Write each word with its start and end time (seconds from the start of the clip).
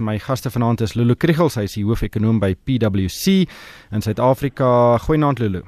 My 0.00 0.18
gaste 0.18 0.50
vanaand 0.50 0.80
is 0.80 0.94
Lulu 0.94 1.14
Kriegels, 1.14 1.56
hy 1.58 1.64
is 1.66 1.74
die 1.74 1.84
hoofekonoom 1.84 2.38
by 2.38 2.54
PwC 2.54 3.48
in 3.90 4.04
Suid-Afrika. 4.04 4.68
Goeienaand 5.04 5.42
Lulu. 5.42 5.62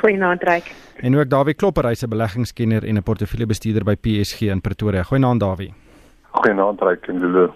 Goeienaand 0.00 0.42
Ryk. 0.42 0.72
En 1.00 1.16
ook 1.16 1.30
Dawie 1.30 1.54
Klopper, 1.54 1.86
hy's 1.86 2.02
'n 2.02 2.08
beleggingskenner 2.08 2.84
en 2.84 2.96
'n 2.96 3.02
portefeuljebestuurder 3.02 3.84
by 3.84 3.94
PSG 3.94 4.50
in 4.50 4.60
Pretoria. 4.60 5.02
Goeienaand 5.02 5.40
Dawie. 5.40 5.74
Goeienaand 6.30 6.80
Ryk 6.80 7.06
en 7.06 7.18
Lulu. 7.18 7.50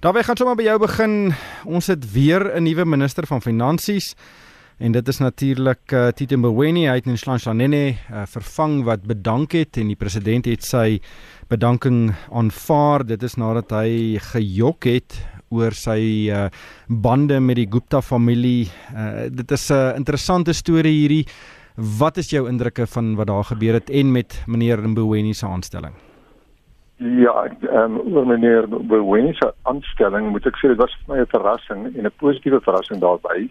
Dawie, 0.00 0.22
gaan 0.22 0.36
sommer 0.36 0.56
by 0.56 0.62
jou 0.62 0.78
begin. 0.78 1.34
Ons 1.64 1.86
het 1.86 2.12
weer 2.12 2.56
'n 2.56 2.62
nuwe 2.62 2.84
minister 2.84 3.26
van 3.26 3.42
finansies. 3.42 4.14
En 4.78 4.92
dit 4.92 5.08
is 5.08 5.18
natuurlik 5.18 5.92
uh, 5.92 6.06
Tito 6.14 6.36
Mboweni, 6.38 6.84
hy 6.86 7.00
het 7.00 7.06
Nhlanhla 7.10 7.54
uh, 7.66 8.22
vervang 8.30 8.84
wat 8.86 9.02
bedank 9.02 9.52
het 9.52 9.76
en 9.76 9.88
die 9.90 9.98
president 9.98 10.46
het 10.46 10.62
sy 10.62 11.00
bedanking 11.48 12.12
aanvaar. 12.32 13.04
Dit 13.08 13.22
is 13.22 13.36
nadat 13.40 13.72
hy 13.72 14.18
gejok 14.32 14.88
het 14.88 15.16
oor 15.48 15.72
sy 15.72 16.28
uh, 16.28 16.48
bande 16.88 17.38
met 17.40 17.56
die 17.56 17.68
Gupta 17.70 18.02
familie. 18.04 18.68
Uh, 18.92 19.28
dit 19.32 19.50
is 19.50 19.70
'n 19.70 19.74
uh, 19.74 19.96
interessante 19.96 20.52
storie 20.52 20.92
hierdie. 20.92 21.24
Wat 21.98 22.16
is 22.16 22.30
jou 22.30 22.48
indrukke 22.48 22.86
van 22.86 23.16
wat 23.16 23.26
daar 23.26 23.44
gebeur 23.44 23.74
het 23.74 23.90
en 23.90 24.12
met 24.12 24.44
meneer 24.46 24.88
Mboweni 24.88 25.34
se 25.34 25.46
aanstelling? 25.46 25.94
Ja, 26.96 27.44
ehm 27.44 27.96
um, 27.96 28.14
oor 28.14 28.26
meneer 28.26 28.68
Mboweni 28.68 29.32
se 29.32 29.52
aanstelling 29.62 30.30
moet 30.30 30.46
ek 30.46 30.56
sê 30.56 30.68
dit 30.68 30.76
was 30.76 30.96
vir 30.98 31.14
my 31.14 31.20
'n 31.22 31.26
verrassing 31.26 31.96
en 31.96 32.04
'n 32.04 32.18
positiewe 32.18 32.60
verrassing 32.60 33.00
daarbey. 33.00 33.48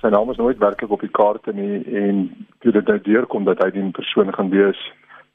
Sy 0.00 0.08
naam 0.08 0.30
is 0.30 0.36
nooit 0.36 0.58
werklik 0.58 0.90
op 0.90 1.00
die 1.00 1.10
kaarte 1.10 1.52
nie 1.52 1.82
en 1.96 2.46
toe 2.60 2.72
dit 2.72 2.86
nou 2.86 2.98
deurkom 3.00 3.44
dat 3.44 3.58
hy 3.58 3.70
die 3.70 3.90
persoon 3.90 4.32
gaan 4.34 4.50
wees 4.50 4.78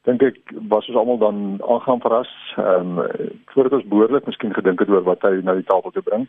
dink 0.08 0.23
ek 0.23 0.38
was 0.71 0.88
ons 0.88 0.98
almal 0.98 1.17
dan 1.17 1.59
aangaan 1.67 2.02
verras. 2.02 2.31
Ehm 2.58 2.98
um, 2.99 3.08
voordat 3.53 3.73
ons 3.80 3.88
behoorlik 3.91 4.25
miskien 4.25 4.53
gedink 4.53 4.80
het 4.80 4.89
oor 4.89 5.03
wat 5.03 5.22
hy 5.22 5.41
na 5.44 5.53
die 5.53 5.67
tafel 5.67 5.91
te 5.91 6.02
bring. 6.02 6.27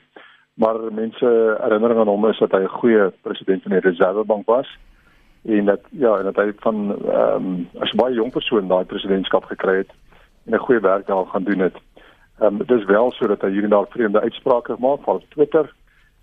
Maar 0.55 0.93
mense 0.93 1.29
herinnering 1.61 2.01
aan 2.01 2.13
hom 2.13 2.27
is 2.29 2.39
dat 2.39 2.53
hy 2.53 2.63
'n 2.63 2.79
goeie 2.81 3.11
president 3.23 3.63
van 3.63 3.73
die 3.73 3.81
Reservebank 3.81 4.47
was 4.47 4.69
en 5.45 5.65
dat 5.65 5.81
ja, 5.91 6.17
en 6.19 6.25
dat 6.25 6.37
hy 6.37 6.53
van 6.57 6.97
ehm 7.07 7.47
um, 7.47 7.69
as 7.81 7.95
baie 7.97 8.15
jong 8.15 8.33
persoon 8.33 8.69
daai 8.69 8.85
presidentskap 8.85 9.45
gekry 9.45 9.77
het 9.77 9.93
en 10.47 10.55
'n 10.55 10.67
goeie 10.67 10.81
werk 10.81 11.07
daar 11.07 11.27
gaan 11.27 11.45
doen 11.45 11.59
het. 11.59 11.77
Ehm 12.41 12.61
um, 12.61 12.67
dis 12.67 12.85
wel 12.85 13.13
sodat 13.13 13.41
hy 13.41 13.51
hier 13.51 13.65
en 13.65 13.71
daar 13.71 13.87
vreemde 13.89 14.21
uitsprake 14.21 14.77
maak 14.79 15.07
op 15.07 15.23
Twitter 15.31 15.75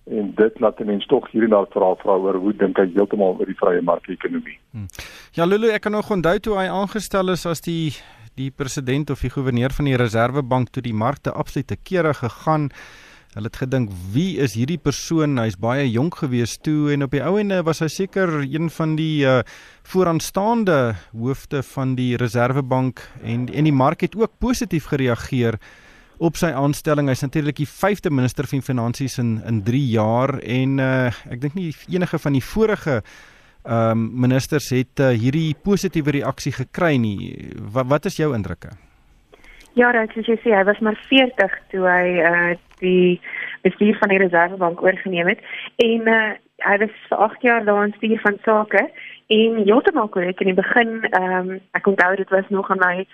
en 0.09 0.29
dit 0.35 0.59
laat 0.59 0.79
mense 0.85 1.07
tog 1.07 1.25
hier 1.31 1.43
en 1.47 1.55
daar 1.55 1.67
vra 1.73 1.93
vra 2.01 2.15
oor 2.23 2.39
hoe 2.41 2.53
dink 2.55 2.77
hy 2.79 2.87
heeltemal 2.93 3.35
oor 3.39 3.49
die 3.49 3.57
vrye 3.59 3.81
mark-ekonomie. 3.81 4.57
Hmm. 4.71 4.87
Ja 5.35 5.45
Lulu, 5.45 5.71
ek 5.73 5.87
kan 5.87 5.95
nog 5.95 6.11
onthou 6.13 6.37
toe 6.39 6.55
hy 6.59 6.67
aangestel 6.71 7.33
is 7.35 7.45
as 7.45 7.63
die 7.65 7.95
die 8.37 8.51
president 8.53 9.09
of 9.09 9.23
die 9.25 9.33
goewerneur 9.33 9.73
van 9.73 9.87
die 9.89 9.97
Reserwebank 9.97 10.69
toe 10.69 10.83
die 10.85 10.93
markte 10.93 11.31
absolute 11.33 11.73
kere 11.89 12.13
gegaan. 12.13 12.69
Hulle 13.33 13.49
het 13.49 13.57
gedink, 13.57 13.89
wie 14.13 14.37
is 14.41 14.53
hierdie 14.57 14.77
persoon? 14.77 15.39
Hy's 15.41 15.57
baie 15.61 15.87
jonk 15.89 16.19
gewees 16.21 16.55
toe 16.61 16.93
en 16.93 17.05
op 17.05 17.13
die 17.13 17.23
ou 17.25 17.35
ende 17.41 17.59
was 17.65 17.81
hy 17.81 17.89
seker 17.89 18.39
een 18.45 18.69
van 18.73 18.95
die 18.97 19.25
uh, 19.25 19.41
vooraanstaande 19.89 20.77
hoofde 21.17 21.63
van 21.73 21.97
die 21.97 22.15
Reserwebank 22.17 23.01
en 23.23 23.49
en 23.49 23.69
die 23.69 23.75
mark 23.75 24.05
het 24.05 24.17
ook 24.17 24.37
positief 24.39 24.89
gereageer 24.93 25.57
op 26.17 26.35
sy 26.39 26.49
aanstelling. 26.55 27.09
Hy's 27.11 27.21
natuurlik 27.25 27.59
die 27.61 27.69
5de 27.69 28.11
minister 28.13 28.47
van 28.49 28.61
finansies 28.61 29.17
in 29.21 29.37
in 29.45 29.63
3 29.63 29.81
jaar 29.93 30.37
en 30.39 30.79
uh, 30.79 31.07
ek 31.31 31.41
dink 31.41 31.57
nie 31.57 31.71
enige 31.89 32.19
van 32.19 32.37
die 32.37 32.43
vorige 32.43 33.01
ehm 33.67 33.91
um, 33.91 34.03
ministers 34.23 34.69
het 34.71 34.99
uh, 35.03 35.09
hierdie 35.11 35.55
positiewe 35.63 36.11
reaksie 36.11 36.53
gekry 36.55 36.95
nie. 36.95 37.51
Wat 37.73 37.87
wat 37.87 38.05
is 38.05 38.17
jou 38.17 38.33
indrukke? 38.35 38.69
Ja, 39.73 39.91
dit 39.91 40.15
is 40.15 40.25
jy 40.25 40.37
sê 40.41 40.55
hy 40.55 40.63
was 40.65 40.79
maar 40.79 40.95
40 41.09 41.57
toe 41.73 41.83
hy 41.85 42.07
uh 42.23 42.55
die 42.79 43.19
bestuur 43.65 43.97
van 43.97 44.09
die 44.13 44.19
Reservebank 44.21 44.81
oorgeneem 44.81 45.27
het 45.33 45.41
en 45.83 46.07
uh 46.07 46.33
hy 46.65 46.77
was 46.81 46.93
vir 47.09 47.17
8 47.17 47.41
jaar 47.45 47.65
daar 47.65 47.83
in 47.85 47.93
stuur 47.97 48.19
van 48.23 48.37
sake 48.45 48.81
en 49.27 49.57
heeltemal 49.65 50.07
korrek 50.07 50.39
in 50.41 50.53
die 50.53 50.61
begin 50.61 51.03
ehm 51.11 51.49
um, 51.51 51.59
ek 51.77 51.87
onthou 51.87 52.15
dit 52.15 52.29
was 52.29 52.49
nog 52.49 52.71
aan 52.71 52.81
my 52.81 53.05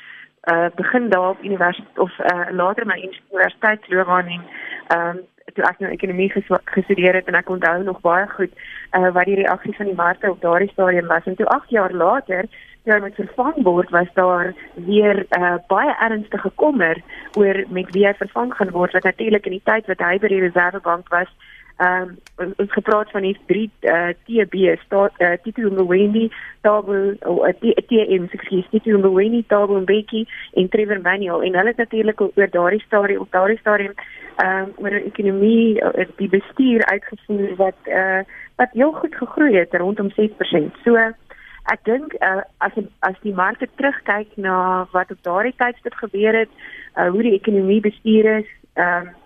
uh 0.52 0.68
begin 0.76 1.10
daar 1.10 1.30
op 1.30 1.44
universiteit 1.44 2.00
of 2.00 2.20
uh 2.20 2.48
later 2.52 2.86
my 2.86 2.98
universiteitsloopbaan 3.10 4.28
en 4.28 4.42
ehm 4.88 5.08
um, 5.08 5.22
toe 5.54 5.64
ek 5.70 5.80
nou 5.80 5.92
ekonomie 5.92 6.32
gestudeer 6.66 7.14
het 7.14 7.28
en 7.28 7.36
ek 7.36 7.50
onthou 7.50 7.84
nog 7.84 8.02
baie 8.02 8.28
goed 8.28 8.54
uh 8.98 9.12
wat 9.16 9.26
die 9.26 9.40
reaksie 9.42 9.76
van 9.76 9.86
die 9.86 9.96
markte 9.96 10.30
op 10.32 10.42
daardie 10.42 10.72
stadium 10.72 11.08
was. 11.08 11.26
En 11.26 11.36
toe 11.36 11.46
8 11.46 11.70
jaar 11.70 11.94
later 11.94 12.46
hy 12.84 13.00
met 13.00 13.16
vervang 13.16 13.64
word 13.64 13.90
was 13.96 14.10
daar 14.14 14.54
weer 14.76 15.26
uh 15.38 15.56
baie 15.68 15.96
ernstige 16.00 16.52
kommer 16.56 17.00
oor 17.40 17.64
met 17.70 17.92
wie 17.96 18.06
hy 18.08 18.14
vervang 18.20 18.54
gaan 18.54 18.72
word 18.76 18.92
wat 18.92 19.04
natuurlik 19.04 19.46
in 19.46 19.58
die 19.58 19.68
tyd 19.72 19.88
wat 19.88 20.04
hy 20.04 20.18
by 20.20 20.28
die 20.28 20.42
Reservebank 20.44 21.10
was 21.10 21.32
ehm 21.78 22.16
um, 22.38 22.54
ons 22.58 22.72
gepraat 22.72 23.12
van 23.12 23.22
die 23.22 23.38
drie 23.46 23.70
uh, 23.82 24.10
TB 24.26 24.76
staat 24.86 25.14
uh, 25.18 25.34
Tito 25.44 25.70
Mboweni, 25.70 26.32
Tabo 26.62 27.14
of 27.20 27.48
uh, 27.48 27.74
TM, 27.88 28.28
ekskuus, 28.30 28.68
Tito 28.70 28.98
Mboweni, 28.98 29.44
Tabo 29.48 29.80
Mbeki 29.80 30.28
en 30.54 30.70
Trevor 30.70 31.02
Manuel 31.02 31.42
en 31.42 31.56
hulle 31.56 31.74
het 31.74 31.78
natuurlik 31.78 32.22
oor 32.22 32.50
daardie 32.50 32.84
stadium 32.86 33.22
op 33.22 33.32
daardie 33.32 33.58
stadium 33.58 33.94
ehm 34.36 34.64
um, 34.64 34.74
oor 34.78 34.92
'n 34.92 35.10
ekonomie 35.12 35.82
uh, 35.82 36.06
die 36.16 36.30
bestuur 36.30 36.86
uitgevoer 36.86 37.56
wat 37.56 37.80
uh, 37.86 38.22
wat 38.56 38.70
heel 38.72 38.92
goed 38.92 39.16
gegroei 39.16 39.56
het 39.56 39.74
rondom 39.74 40.10
6%. 40.10 40.82
So 40.84 40.96
ek 41.72 41.84
dink 41.84 42.14
uh, 42.20 42.42
as 42.58 42.72
as 43.00 43.18
die 43.22 43.34
markte 43.34 43.68
terugkyk 43.76 44.30
na 44.36 44.88
wat 44.92 45.12
op 45.12 45.22
daardie 45.22 45.56
tydstip 45.58 45.94
gebeur 45.94 46.36
het, 46.36 46.50
uh, 46.96 47.10
hoe 47.10 47.22
die 47.22 47.38
ekonomie 47.40 47.82
bestuur 47.82 48.38
is, 48.38 48.50
ehm 48.74 49.08
um, 49.08 49.22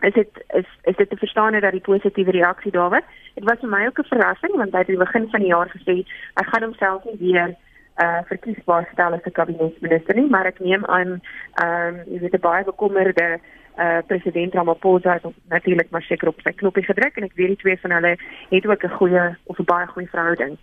is 0.00 0.12
dit 0.14 0.44
is 0.54 0.66
is 0.82 0.96
dit 0.96 1.10
te 1.10 1.16
verstaan 1.16 1.60
dat 1.60 1.70
die 1.70 1.80
positiewe 1.80 2.30
reaksie 2.30 2.72
daar 2.72 2.90
was. 2.90 3.06
Dit 3.34 3.44
was 3.44 3.58
vir 3.60 3.68
my 3.68 3.86
ook 3.86 3.98
'n 3.98 4.12
verrassing 4.14 4.54
want 4.56 4.72
hy 4.72 4.78
het 4.78 4.88
aan 4.88 4.94
die 4.96 5.04
begin 5.04 5.30
van 5.30 5.40
die 5.40 5.48
jaar 5.48 5.70
gesê 5.70 5.94
hy 6.34 6.44
gaan 6.44 6.62
homself 6.62 7.04
nie 7.04 7.18
weer 7.18 7.54
uh 8.02 8.18
verkiesbaar 8.24 8.88
stel 8.92 9.12
as 9.12 9.24
'n 9.24 9.32
kabinetsminister 9.32 10.14
nie, 10.14 10.30
maar 10.30 10.46
ek 10.46 10.58
neem 10.58 10.84
aan 10.84 11.20
ehm 11.54 11.94
um, 11.94 12.02
jy 12.06 12.18
weet 12.18 12.34
'n 12.34 12.46
baie 12.50 12.64
bekommerde 12.64 13.38
uh 13.78 13.98
president 14.06 14.54
Ramaphosa 14.54 15.12
het 15.12 15.24
natuurlik 15.48 15.90
maar 15.90 16.02
seker 16.02 16.28
op 16.28 16.40
sy 16.40 16.52
knoppie 16.52 16.84
gedruk 16.84 17.16
en 17.16 17.24
ek 17.24 17.34
weet 17.34 17.48
die 17.48 17.56
twee 17.56 17.78
van 17.78 17.90
hulle 17.90 18.16
het 18.50 18.66
ook 18.66 18.84
'n 18.84 18.96
goeie 18.98 19.36
of 19.44 19.58
'n 19.58 19.64
baie 19.64 19.86
goeie 19.86 20.08
verhouding. 20.08 20.56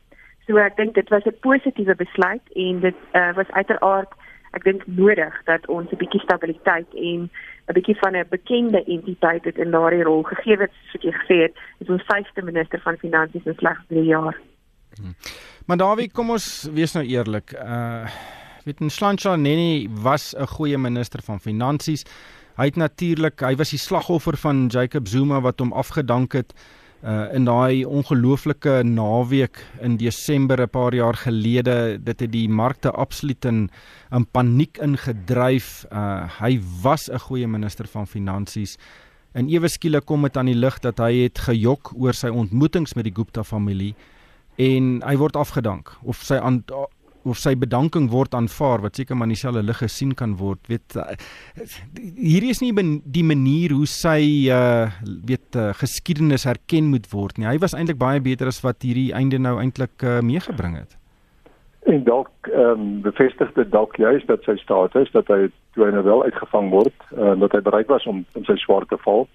So 0.47 0.57
ek 0.57 0.75
dink 0.75 0.94
dit 0.94 1.09
was 1.09 1.25
'n 1.25 1.40
positiewe 1.40 1.96
besluit 1.96 2.46
en 2.53 2.79
dit 2.79 2.96
uh 3.13 3.34
was 3.34 3.52
uiteraard 3.52 4.12
ek 4.56 4.64
dink 4.64 4.86
nodig 4.88 5.36
dat 5.46 5.68
ons 5.68 5.92
'n 5.92 6.00
bietjie 6.00 6.24
stabiliteit 6.24 6.88
en 6.96 7.30
'n 7.68 7.74
bietjie 7.74 7.98
van 8.00 8.16
'n 8.16 8.28
bekende 8.30 8.84
entiteit 8.84 9.44
het 9.44 9.58
in 9.58 9.72
daardie 9.72 10.04
rol 10.04 10.24
gegee 10.24 10.58
het 10.58 10.72
soos 10.92 11.04
jy 11.04 11.12
gesê 11.12 11.38
het 11.46 11.56
is 11.80 11.90
ons 11.90 12.08
vyfde 12.08 12.42
minister 12.42 12.80
van 12.80 12.98
finansies 12.98 13.46
in 13.46 13.56
slegs 13.56 13.84
3 13.88 14.04
jaar. 14.04 14.36
Hmm. 14.96 15.16
Maar 15.66 15.78
Dawie, 15.78 16.12
kom 16.12 16.30
ons 16.30 16.70
wees 16.74 16.94
nou 16.94 17.06
eerlik. 17.06 17.52
Uh 17.54 18.08
weet 18.66 18.80
Nhlanhla 18.80 19.36
Nene 19.36 19.90
was 20.02 20.34
'n 20.34 20.48
goeie 20.48 20.78
minister 20.78 21.22
van 21.22 21.40
finansies. 21.40 22.04
Hy 22.58 22.66
het 22.66 22.76
natuurlik, 22.76 23.40
hy 23.40 23.56
was 23.56 23.70
die 23.70 23.80
slagoffer 23.80 24.38
van 24.38 24.68
Jacob 24.68 25.08
Zuma 25.08 25.42
wat 25.42 25.60
hom 25.60 25.74
afgedank 25.74 26.34
het 26.34 26.54
uh 27.06 27.34
in 27.38 27.46
daai 27.46 27.86
ongelooflike 27.86 28.82
naweek 28.84 29.60
in 29.82 29.98
Desember 29.98 30.62
'n 30.62 30.70
paar 30.70 30.94
jaar 30.94 31.14
gelede 31.14 32.00
dit 32.04 32.20
het 32.20 32.32
die 32.32 32.50
markte 32.50 32.92
absoluut 32.92 33.46
in 33.46 33.70
in 34.12 34.26
paniek 34.26 34.78
ingedryf. 34.78 35.86
Uh 35.92 36.26
hy 36.42 36.60
was 36.82 37.10
'n 37.10 37.20
goeie 37.20 37.48
minister 37.48 37.88
van 37.88 38.08
finansies. 38.08 38.78
En 39.34 39.50
ewe 39.50 39.68
skielik 39.68 40.06
kom 40.06 40.22
dit 40.22 40.38
aan 40.38 40.46
die 40.46 40.56
lig 40.56 40.80
dat 40.80 40.98
hy 40.98 41.14
het 41.24 41.40
gejok 41.40 41.94
oor 41.96 42.14
sy 42.14 42.28
ontmoetings 42.28 42.94
met 42.94 43.04
die 43.04 43.16
Gupta 43.16 43.44
familie 43.44 43.96
en 44.56 45.02
hy 45.04 45.18
word 45.20 45.36
afgedank 45.36 45.92
of 46.08 46.24
sy 46.24 46.40
of 47.25 47.40
sy 47.41 47.56
bedanking 47.58 48.09
word 48.13 48.36
aanvaar 48.38 48.84
wat 48.86 49.00
seker 49.00 49.18
maar 49.18 49.30
dieselfde 49.31 49.63
lig 49.66 49.80
gesien 49.81 50.13
kan 50.18 50.36
word. 50.40 50.62
Weet 50.72 50.97
uh, 51.00 51.08
hierdie 52.16 52.52
is 52.53 52.62
nie 52.62 52.74
die 53.03 53.25
manier 53.25 53.74
hoe 53.75 53.88
sy 53.90 54.19
uh, 54.53 54.91
weet 55.28 55.58
uh, 55.58 55.72
geskiedenis 55.82 56.46
herken 56.46 56.91
moet 56.94 57.09
word 57.14 57.38
nie. 57.38 57.50
Hy 57.50 57.58
was 57.64 57.76
eintlik 57.78 58.00
baie 58.02 58.22
beter 58.22 58.52
as 58.52 58.61
wat 58.66 58.85
hierdie 58.85 59.11
einde 59.17 59.41
nou 59.41 59.58
eintlik 59.61 60.05
uh, 60.05 60.22
meegebring 60.26 60.78
het. 60.82 60.97
En 61.85 62.03
dalk 62.03 62.50
ehm 62.50 62.82
um, 62.82 63.02
bevestig 63.05 63.52
dit 63.53 63.72
dalk 63.72 63.97
juist 64.02 64.28
dat 64.28 64.46
sy 64.46 64.55
status 64.58 65.11
dat 65.14 65.28
hy 65.29 65.50
toe 65.76 65.85
hy 65.85 65.91
nou 65.94 66.03
wel 66.05 66.23
uitgevang 66.26 66.72
word 66.73 67.09
uh, 67.14 67.35
dat 67.41 67.53
hy 67.53 67.61
bereid 67.67 67.91
was 67.94 68.08
om 68.09 68.23
in 68.34 68.47
sy 68.47 68.55
swaar 68.61 68.88
te 68.90 68.97
val. 69.03 69.28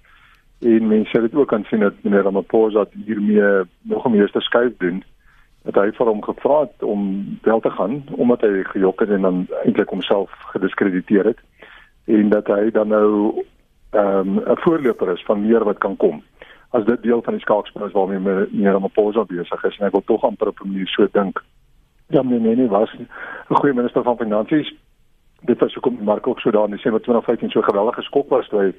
En 0.67 0.89
mense 0.91 1.23
het 1.23 1.35
ook 1.35 1.49
kan 1.49 1.65
sien 1.71 1.81
dat 1.87 2.03
meneer 2.03 2.27
Ramaphosa 2.27 2.85
hiermee 3.07 3.65
nog 3.93 4.07
'n 4.07 4.17
meeste 4.17 4.41
skuif 4.41 4.75
doen 4.83 5.05
het 5.65 5.77
hy 5.77 5.91
vir 5.97 6.09
hom 6.09 6.23
gevra 6.25 6.69
om 6.81 7.03
wel 7.43 7.61
te 7.61 7.71
gaan 7.71 8.03
omdat 8.17 8.41
hy 8.47 8.63
gejok 8.73 9.01
het 9.01 9.11
en 9.17 9.23
dan 9.23 9.47
eintlik 9.65 9.89
homself 9.93 10.33
gediskrediteer 10.55 11.25
het 11.25 11.41
en 12.05 12.29
dat 12.29 12.47
hy 12.47 12.71
dan 12.71 12.89
nou 12.89 13.45
ehm, 13.91 14.35
'n 14.35 14.51
um, 14.51 14.59
voorloper 14.65 15.13
is 15.13 15.25
van 15.25 15.47
meer 15.47 15.65
wat 15.65 15.79
kan 15.79 15.97
kom. 15.97 16.23
As 16.71 16.85
dit 16.85 17.03
deel 17.03 17.23
van 17.23 17.33
die 17.33 17.43
skaakspel 17.43 17.87
is 17.87 17.93
waarmee 17.93 18.19
meneer 18.19 18.73
Ramaphosa 18.73 19.25
besig 19.25 19.65
is 19.65 19.79
en 19.79 19.87
ek 19.87 19.93
wil 19.93 20.05
tog 20.05 20.25
amper 20.25 20.49
op 20.49 20.61
'n 20.61 20.69
manier 20.69 20.89
so 20.89 21.07
dink. 21.13 21.43
Ja, 22.07 22.23
meneer 22.23 22.57
Nene 22.57 22.69
was 22.69 22.95
'n 22.95 23.55
goeie 23.55 23.75
minister 23.75 24.03
van 24.03 24.17
finansies. 24.17 24.75
Dit 25.41 25.59
was 25.59 25.75
hoekom 25.75 25.99
mark 26.03 26.27
ook 26.27 26.41
so 26.41 26.51
daar 26.51 26.65
in 26.65 26.71
Desember 26.71 27.01
2015 27.01 27.51
so 27.51 27.63
geweldig 27.63 27.95
geskok 27.95 28.29
was 28.29 28.49
toe 28.49 28.61
hy 28.61 28.73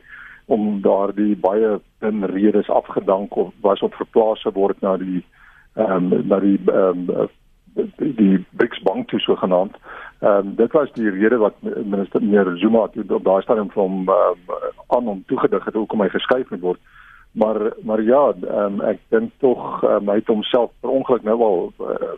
om 0.46 0.82
daardie 0.82 1.36
baie 1.36 1.80
dun 2.00 2.26
redes 2.26 2.70
afgedank 2.70 3.36
of 3.36 3.54
was 3.62 3.82
op 3.82 3.94
verplaas 3.94 4.44
word 4.44 4.82
na 4.82 4.98
die 4.98 5.26
ehm 5.74 6.14
um, 6.14 6.28
na 6.28 6.40
die 6.40 6.60
ehm 6.66 7.10
um, 7.10 7.30
die, 7.74 8.14
die 8.16 8.46
BRICS 8.52 8.82
bank 8.84 9.08
toe 9.08 9.20
so 9.20 9.36
genaamd. 9.36 9.76
Ehm 10.20 10.48
um, 10.48 10.56
dit 10.56 10.72
was 10.72 10.92
die 10.94 11.10
rede 11.10 11.38
wat 11.38 11.56
minister 11.62 12.24
meneer 12.24 12.58
Zuma 12.58 12.88
toe 12.88 13.06
op 13.08 13.24
daai 13.24 13.42
stadium 13.42 13.72
van 13.72 13.92
ehm 13.92 14.50
um, 14.50 14.74
aan 14.88 15.06
hom 15.06 15.24
toegedig 15.28 15.66
het 15.66 15.74
hoekom 15.74 16.02
hy 16.02 16.10
geskuif 16.10 16.50
moet 16.50 16.60
word. 16.60 16.80
Maar 17.32 17.74
maar 17.84 18.02
ja, 18.02 18.34
ehm 18.42 18.80
um, 18.80 18.82
ek 18.82 19.00
dink 19.08 19.32
tog 19.38 19.84
um, 19.84 20.10
hy 20.10 20.20
het 20.20 20.28
homself 20.28 20.72
per 20.80 20.90
ongeluk 20.90 21.24
nou 21.24 21.42
al 21.42 21.74
uh, 21.80 22.12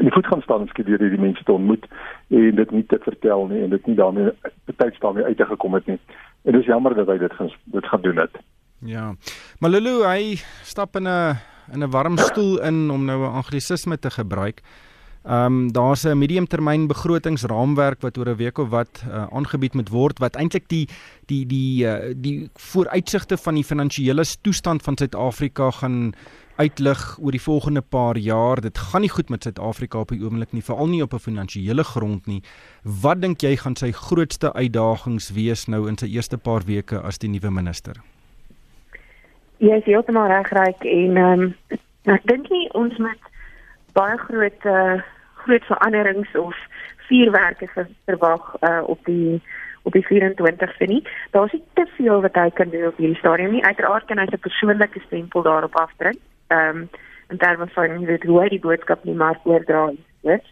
die 0.00 0.12
voet 0.12 0.26
gaan 0.26 0.42
staan 0.42 0.66
skielik 0.68 0.90
deur 0.90 1.08
hierdie 1.08 1.24
mense 1.26 1.44
te 1.44 1.52
ontmoet 1.52 1.86
en 2.28 2.54
dit 2.54 2.70
nie 2.70 2.84
te 2.86 2.98
vertel 3.02 3.46
nie 3.46 3.62
en 3.62 3.70
dit 3.70 3.86
nie 3.86 3.96
daarmee 3.96 4.30
betyds 4.64 4.98
daarmee 4.98 5.24
uitgekom 5.24 5.74
het 5.74 5.86
nie. 5.86 5.98
En 6.44 6.52
dit 6.52 6.60
is 6.60 6.66
jammer 6.68 6.94
dat 6.94 7.08
hy 7.08 7.18
dit 7.18 7.32
gaan 7.32 7.50
dit 7.64 7.86
gaan 7.86 8.02
doen 8.02 8.16
het. 8.16 8.38
Ja. 8.84 9.14
Maar 9.58 9.70
Lulu, 9.70 10.04
hy 10.04 10.36
stap 10.62 10.96
in 10.96 11.08
'n 11.08 11.36
in 11.72 11.82
'n 11.82 11.90
warm 11.90 12.18
stoel 12.18 12.60
in 12.60 12.90
om 12.90 13.04
nou 13.04 13.20
'n 13.22 13.32
anglisisme 13.32 13.98
te 13.98 14.10
gebruik. 14.10 14.62
Ehm 15.24 15.46
um, 15.46 15.72
daar's 15.72 16.04
'n 16.04 16.18
mediumtermyn 16.18 16.86
begrotingsraamwerk 16.86 18.00
wat 18.00 18.18
oor 18.18 18.28
'n 18.28 18.36
week 18.36 18.58
of 18.58 18.68
wat 18.68 19.04
uh, 19.08 19.26
aangebied 19.32 19.74
moet 19.74 19.88
word 19.88 20.18
wat 20.18 20.36
eintlik 20.36 20.68
die 20.68 20.88
die 21.26 21.46
die 21.46 21.86
uh, 21.86 22.12
die 22.16 22.50
vooruitsigte 22.54 23.36
van 23.36 23.54
die 23.54 23.64
finansiële 23.64 24.24
toestand 24.40 24.82
van 24.82 24.96
Suid-Afrika 24.96 25.70
gaan 25.70 26.12
uitlig 26.56 27.18
oor 27.20 27.30
die 27.30 27.42
volgende 27.42 27.80
paar 27.80 28.16
jaar. 28.16 28.60
Dit 28.60 28.78
gaan 28.78 29.00
nie 29.00 29.10
goed 29.10 29.28
met 29.28 29.42
Suid-Afrika 29.42 29.98
op 29.98 30.08
die 30.08 30.22
oomblik 30.22 30.52
nie, 30.52 30.62
veral 30.62 30.86
nie 30.86 31.02
op 31.02 31.14
'n 31.14 31.18
finansiële 31.18 31.84
grond 31.84 32.26
nie. 32.26 32.42
Wat 32.82 33.20
dink 33.20 33.40
jy 33.40 33.56
gaan 33.56 33.76
sy 33.76 33.90
grootste 33.92 34.52
uitdagings 34.52 35.30
wees 35.30 35.66
nou 35.66 35.88
in 35.88 35.98
sy 35.98 36.06
eerste 36.06 36.36
paar 36.36 36.62
weke 36.64 37.00
as 37.00 37.18
die 37.18 37.28
nuwe 37.28 37.50
minister? 37.50 38.02
Jy 39.64 39.78
is 39.80 39.86
heeltemal 39.88 40.28
reg 40.28 40.50
reg 40.52 40.82
en 40.92 41.16
ehm 41.16 41.42
um, 41.42 41.52
ek 42.12 42.24
dink 42.28 42.50
nie 42.52 42.66
ons 42.76 42.96
moet 43.00 43.28
baie 43.96 44.16
groot 44.26 44.66
uh, 44.68 44.98
groot 45.44 45.64
veranderings 45.70 46.34
of 46.36 46.58
vuurwerke 47.08 47.68
verwag 48.04 48.50
uh, 48.60 48.82
op 48.84 49.00
die 49.08 49.40
op 49.84 49.92
die 49.92 50.04
24ste 50.08 50.88
nie. 50.88 51.00
Daar's 51.36 51.52
nie 51.52 51.62
te 51.76 51.84
veel 51.96 52.20
wat 52.24 52.36
hy 52.40 52.50
kan 52.56 52.70
doen 52.72 52.86
op 52.88 53.00
hierdie 53.00 53.20
stadium 53.20 53.52
nie. 53.52 53.64
Uiteraard 53.64 54.08
kan 54.08 54.20
hy 54.20 54.26
sy 54.30 54.40
persoonlike 54.40 55.00
stempel 55.06 55.46
daarop 55.48 55.80
afdruk 55.80 56.20
ehm 56.52 56.84
um, 56.84 56.86
in 57.32 57.40
terme 57.40 57.66
van 57.72 58.04
weet 58.04 58.28
hoe 58.28 58.40
hy 58.42 58.50
die 58.52 58.60
boodskap 58.60 59.04
nie 59.08 59.16
maar 59.16 59.40
oordra 59.48 59.86
is. 60.36 60.44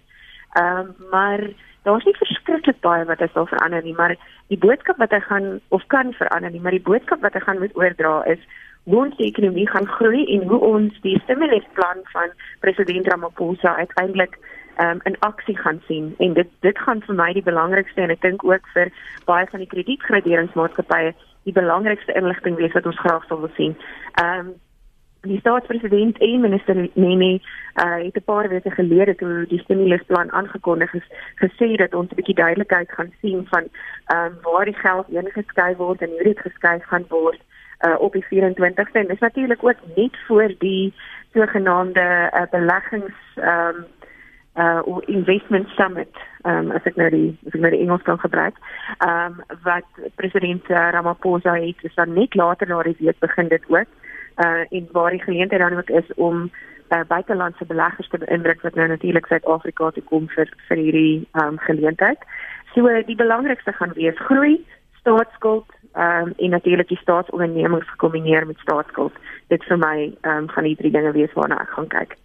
Ehm 0.56 0.88
um, 0.88 0.97
maar 1.12 1.44
daar's 1.85 2.09
nie 2.09 2.17
verskriklik 2.17 2.81
baie 2.81 3.05
wat 3.05 3.20
hy 3.20 3.29
sal 3.35 3.47
verander 3.50 3.85
nie, 3.85 3.97
maar 3.99 4.17
die 4.49 4.61
boodskap 4.64 4.97
wat 5.03 5.12
hy 5.12 5.20
gaan 5.29 5.49
of 5.69 5.85
kan 5.93 6.12
verander 6.17 6.50
nie, 6.50 6.64
maar 6.64 6.76
die 6.76 6.87
boodskap 6.88 7.20
wat 7.20 7.37
hy 7.37 7.44
gaan 7.44 7.61
moet 7.61 7.76
oordra 7.76 8.20
is 8.37 8.44
hoe 8.84 8.99
ons 9.05 9.17
die 9.17 9.26
ekonomie 9.26 9.69
gaan 9.69 9.87
groei 9.87 10.25
en 10.37 10.49
hoe 10.49 10.58
ons 10.58 11.00
die 11.02 11.19
stimulusplan 11.25 12.02
van 12.14 12.34
president 12.61 13.06
Ramaphosa 13.06 13.76
uiteindelik 13.76 14.38
um, 14.81 15.00
in 15.02 15.19
aksie 15.19 15.56
gaan 15.58 15.82
sien 15.87 16.14
en 16.19 16.34
dit 16.34 16.49
dit 16.61 16.79
gaan 16.79 17.02
vir 17.06 17.14
my 17.14 17.32
die 17.32 17.46
belangrikste 17.46 18.02
en 18.02 18.11
ek 18.11 18.25
dink 18.26 18.44
ook 18.44 18.67
vir 18.75 18.90
baie 19.29 19.46
van 19.52 19.62
die 19.62 19.70
kredietgraderingsmaatskappye 19.75 21.14
die 21.46 21.55
belangrikste 21.55 22.14
inligting 22.19 22.58
wees 22.58 22.75
wat 22.75 22.87
ons 22.87 23.00
graag 23.02 23.25
sou 23.29 23.40
wil 23.46 23.56
sien. 23.56 23.79
Ehm 24.19 24.52
um, 24.52 24.52
die 25.23 25.38
staatspresident 25.38 26.17
en 26.19 26.40
minister 26.43 26.75
Nene 26.99 27.38
uh, 27.78 27.99
het 28.02 28.17
'n 28.19 28.25
paar 28.26 28.49
weke 28.49 28.70
gelede 28.70 29.14
toe 29.14 29.46
die 29.46 29.61
stimulusplan 29.62 30.32
aangekondig 30.32 30.94
is 30.94 31.06
gesê 31.38 31.76
dat 31.76 31.94
ons 31.94 32.11
'n 32.11 32.19
bietjie 32.19 32.35
duidelikheid 32.35 32.90
gaan 32.90 33.12
sien 33.20 33.46
van 33.46 33.64
ehm 34.06 34.26
um, 34.26 34.38
waar 34.43 34.64
die 34.64 34.81
geld 34.82 35.06
heen 35.06 35.31
geskuif 35.31 35.76
word 35.76 36.02
en 36.02 36.11
hoe 36.11 36.23
dit 36.23 36.38
geskuif 36.38 36.85
gaan 36.85 37.05
word 37.08 37.40
uh, 37.87 37.94
op 37.99 38.12
die 38.12 38.25
24ste 38.25 39.00
en 39.00 39.06
dis 39.06 39.19
natuurlik 39.19 39.64
ook 39.64 39.81
net 39.94 40.17
voor 40.26 40.55
die 40.58 40.94
sogenaamde 41.32 42.31
uh, 42.34 42.43
beleggings 42.50 43.19
ehm 43.37 43.76
um, 43.76 43.84
uh 44.56 44.81
investment 45.06 45.69
summit 45.69 46.17
um 46.44 46.70
as 46.76 46.84
ek 46.84 46.96
nou 47.00 47.06
die 47.11 47.29
as 47.46 47.55
ek 47.55 47.61
nou 47.61 47.70
die 47.73 47.81
Engels 47.81 48.02
kan 48.02 48.19
gebruik 48.20 48.58
um 49.06 49.38
wat 49.64 50.02
president 50.20 50.67
Ramaphosa 50.69 51.55
het 51.55 51.81
is 51.88 51.94
dan 51.94 52.12
net 52.12 52.34
later 52.34 52.69
na 52.69 52.82
die 52.82 52.96
week 52.99 53.19
begin 53.25 53.49
dit 53.49 53.64
ook 53.69 53.88
uh 54.44 54.64
en 54.69 54.88
waar 54.93 55.11
die 55.11 55.23
geleentheid 55.23 55.61
dan 55.61 55.78
ook 55.78 55.90
is 55.90 56.14
om 56.14 56.50
uh, 56.93 57.00
buitelandse 57.08 57.64
beleggers 57.64 58.08
te 58.08 58.19
beïndruk 58.19 58.61
wat 58.62 58.75
nou 58.75 58.88
natuurlik 58.88 59.26
Suid-Afrika 59.26 59.90
toe 59.90 60.05
kom 60.11 60.28
vir 60.37 60.50
vir 60.69 60.76
hierdie 60.76 61.28
um 61.43 61.58
geleentheid. 61.58 62.20
So 62.75 62.88
uh, 62.88 63.00
die 63.06 63.17
belangrikste 63.17 63.73
gaan 63.73 63.94
wees 63.96 64.19
groei, 64.28 64.61
staatsskuld 65.00 65.73
um 65.94 66.33
en 66.37 66.50
natuurlik 66.50 66.89
die 66.89 67.00
staatsondernemings 67.03 67.89
gekombineer 67.91 68.47
met 68.47 68.59
staatsskuld. 68.59 69.12
Dit 69.49 69.65
vir 69.65 69.79
my 69.79 70.12
um 70.23 70.49
gaan 70.49 70.65
die 70.65 70.77
drie 70.77 70.93
dinge 70.93 71.12
wees 71.12 71.33
waarna 71.35 71.61
ek 71.61 71.75
gaan 71.77 71.89
kyk. 71.89 72.17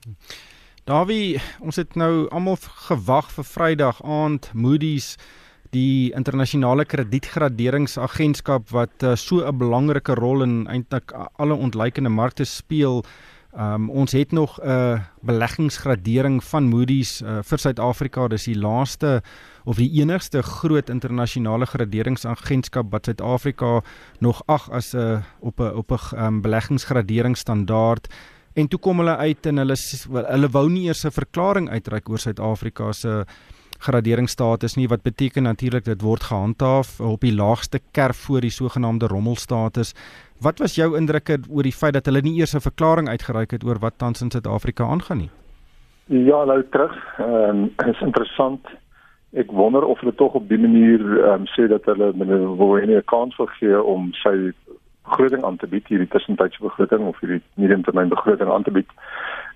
Davie, 0.88 1.42
ons 1.60 1.76
het 1.76 1.96
nou 2.00 2.30
almal 2.32 2.56
gewag 2.88 3.32
vir 3.36 3.44
Vrydag 3.44 4.00
aand 4.04 4.52
Moody's 4.54 5.18
die 5.76 6.14
internasionale 6.16 6.86
kredietgraderingsagentskap 6.88 8.70
wat 8.72 9.04
uh, 9.04 9.16
so 9.16 9.44
'n 9.44 9.58
belangrike 9.58 10.16
rol 10.16 10.44
in 10.44 10.68
eintlik 10.68 11.12
alle 11.36 11.54
ontleikende 11.54 12.10
markte 12.10 12.46
speel. 12.46 13.04
Um, 13.56 13.90
ons 13.90 14.12
het 14.12 14.32
nog 14.32 14.60
'n 14.60 14.68
uh, 14.68 15.00
beleggingsgradering 15.22 16.44
van 16.44 16.64
Moody's 16.64 17.22
uh, 17.22 17.40
vir 17.42 17.58
Suid-Afrika. 17.58 18.28
Dis 18.28 18.44
die 18.44 18.58
laaste 18.58 19.22
of 19.64 19.76
die 19.76 19.92
enigste 20.02 20.42
groot 20.44 20.90
internasionale 20.90 21.66
graderingsagentskap 21.66 22.92
wat 22.92 23.06
Suid-Afrika 23.06 23.82
nog 24.20 24.44
ag 24.46 24.70
as 24.72 24.94
'n 24.94 24.98
uh, 24.98 25.22
op 25.40 25.60
'n 25.60 25.74
op 25.76 25.92
'n 25.92 26.24
um, 26.24 26.42
beleggingsgraderingsstandaard 26.42 28.14
en 28.54 28.68
toe 28.68 28.80
kom 28.80 28.98
hulle 28.98 29.18
uit 29.18 29.46
en 29.46 29.58
hulle 29.58 29.76
hulle 30.12 30.50
wou 30.50 30.70
nie 30.70 30.86
eers 30.88 31.06
'n 31.06 31.12
verklaring 31.12 31.70
uitreik 31.70 32.10
oor 32.10 32.20
Suid-Afrika 32.20 32.92
se 32.92 33.08
uh, 33.08 33.24
graderingsstatus 33.80 34.76
nie 34.76 34.88
wat 34.88 35.04
beteken 35.04 35.44
natuurlik 35.44 35.86
dit 35.86 36.02
word 36.02 36.24
gehandhaaf 36.24 37.00
op 37.00 37.22
die 37.22 37.36
laagste 37.36 37.80
kerf 37.92 38.18
voor 38.28 38.42
die 38.42 38.54
sogenaamde 38.54 39.08
rommelstatus. 39.08 39.94
Wat 40.42 40.60
was 40.60 40.76
jou 40.76 40.98
indrukke 40.98 41.40
oor 41.50 41.64
die 41.64 41.74
feit 41.74 41.94
dat 41.94 42.06
hulle 42.06 42.22
nie 42.22 42.40
eers 42.40 42.56
'n 42.56 42.60
verklaring 42.70 43.10
uitgereik 43.10 43.52
het 43.52 43.64
oor 43.64 43.80
wat 43.80 43.98
tans 43.98 44.22
in 44.22 44.32
Suid-Afrika 44.32 44.84
aangaan 44.84 45.18
nie? 45.18 45.30
Ja, 46.06 46.44
nou 46.46 46.64
terug. 46.72 46.96
Ehm 47.20 47.70
um, 47.78 47.90
is 47.90 48.02
interessant. 48.02 48.68
Ek 49.34 49.52
wonder 49.52 49.84
of 49.84 50.00
hulle 50.00 50.16
tog 50.16 50.34
op 50.34 50.48
die 50.50 50.60
manier 50.60 51.02
ehm 51.24 51.42
um, 51.42 51.46
sê 51.46 51.68
dat 51.68 51.86
hulle 51.86 52.14
meneer 52.16 52.46
Woenie 52.48 52.98
'n 52.98 53.06
kans 53.06 53.36
wil 53.38 53.50
gee 53.60 53.84
om 53.84 54.14
sy 54.14 54.54
begroting 55.04 55.44
aan 55.44 55.58
te 55.58 55.68
bied, 55.68 55.88
hierdie 55.88 56.08
tussentydse 56.08 56.62
begroting 56.62 57.08
of 57.08 57.20
hierdie 57.20 57.42
mediumtermyn 57.54 58.10
begroting 58.10 58.50
aan 58.50 58.64
te 58.64 58.72
bied. 58.72 58.90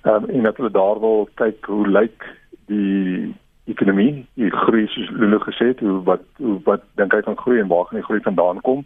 Ehm 0.04 0.24
um, 0.24 0.30
en 0.30 0.44
dat 0.44 0.58
hulle 0.58 0.72
daar 0.72 1.00
wil 1.00 1.30
kyk 1.34 1.66
hoe 1.66 1.88
lyk 1.88 2.28
die 2.66 3.36
ekonomie, 3.70 4.26
die 4.40 4.50
groei 4.50 4.88
soos 4.88 5.10
Lulu 5.10 5.40
gesê 5.44 5.72
het, 5.72 5.80
hoe 5.80 6.02
wat 6.08 6.24
hoe 6.38 6.60
wat 6.66 6.84
dink 7.00 7.14
hy 7.14 7.22
kan 7.26 7.38
groei 7.38 7.60
en 7.62 7.70
waar 7.70 7.86
gaan 7.86 8.00
die 8.00 8.08
groei 8.08 8.22
vandaan 8.22 8.62
kom? 8.62 8.86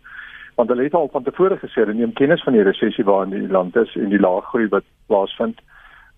Want 0.56 0.70
hulle 0.70 0.84
het 0.84 0.94
al 0.94 1.10
van 1.12 1.24
tevore 1.24 1.58
gesê 1.60 1.84
hulle 1.84 1.94
neem 1.94 2.14
kennis 2.14 2.44
van 2.44 2.54
die 2.54 2.64
resessie 2.64 3.06
waarin 3.08 3.34
die 3.36 3.48
land 3.52 3.76
is 3.76 3.96
en 3.96 4.10
die 4.10 4.20
lae 4.20 4.42
groei 4.52 4.68
wat 4.74 4.88
plaasvind. 5.08 5.62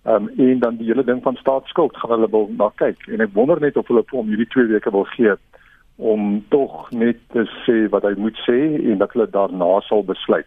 Ehm 0.06 0.28
um, 0.28 0.28
en 0.48 0.58
dan 0.58 0.76
die 0.76 0.86
hele 0.86 1.04
ding 1.04 1.22
van 1.22 1.36
staatsskuld 1.36 1.96
gaan 1.96 2.10
hulle 2.10 2.30
wil 2.30 2.50
na 2.58 2.70
kyk 2.74 3.08
en 3.08 3.20
ek 3.20 3.34
wonder 3.34 3.60
net 3.60 3.76
of 3.76 3.88
hulle 3.90 4.04
vir 4.10 4.18
hom 4.18 4.28
hierdie 4.30 4.50
2 4.54 4.68
weke 4.74 4.92
wil 4.94 5.08
gee 5.14 5.34
om 5.98 6.44
tog 6.48 6.90
net 6.90 7.18
te 7.34 7.42
sê 7.64 7.88
wat 7.90 8.06
hy 8.06 8.14
moet 8.16 8.38
sê 8.46 8.58
en 8.78 9.02
dat 9.02 9.12
hulle 9.12 9.26
daarna 9.30 9.80
sal 9.88 10.04
besluit. 10.06 10.46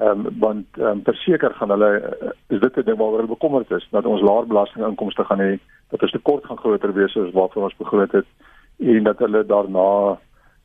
Ehm 0.00 0.26
um, 0.26 0.38
want 0.40 0.78
ehm 0.78 1.00
um, 1.00 1.02
verseker 1.04 1.52
gaan 1.58 1.72
hulle 1.76 1.90
uh, 2.00 2.32
is 2.48 2.60
dit 2.60 2.76
'n 2.76 2.88
ding 2.88 2.98
waaroor 2.98 3.20
hulle 3.20 3.36
bekommerd 3.36 3.70
is 3.70 3.86
dat 3.90 4.06
ons 4.06 4.24
laer 4.28 4.46
belastinginkomste 4.46 5.24
gaan 5.24 5.44
hê, 5.44 5.52
dat 5.90 6.02
ons 6.02 6.14
tekort 6.14 6.44
gaan 6.46 6.58
groter 6.58 6.92
wees 6.94 7.16
as 7.16 7.32
waarvoor 7.36 7.68
ons 7.68 7.78
begroot 7.78 8.12
het 8.12 8.26
en 8.78 9.04
dat 9.04 9.18
hulle 9.18 9.44
daarna 9.46 10.18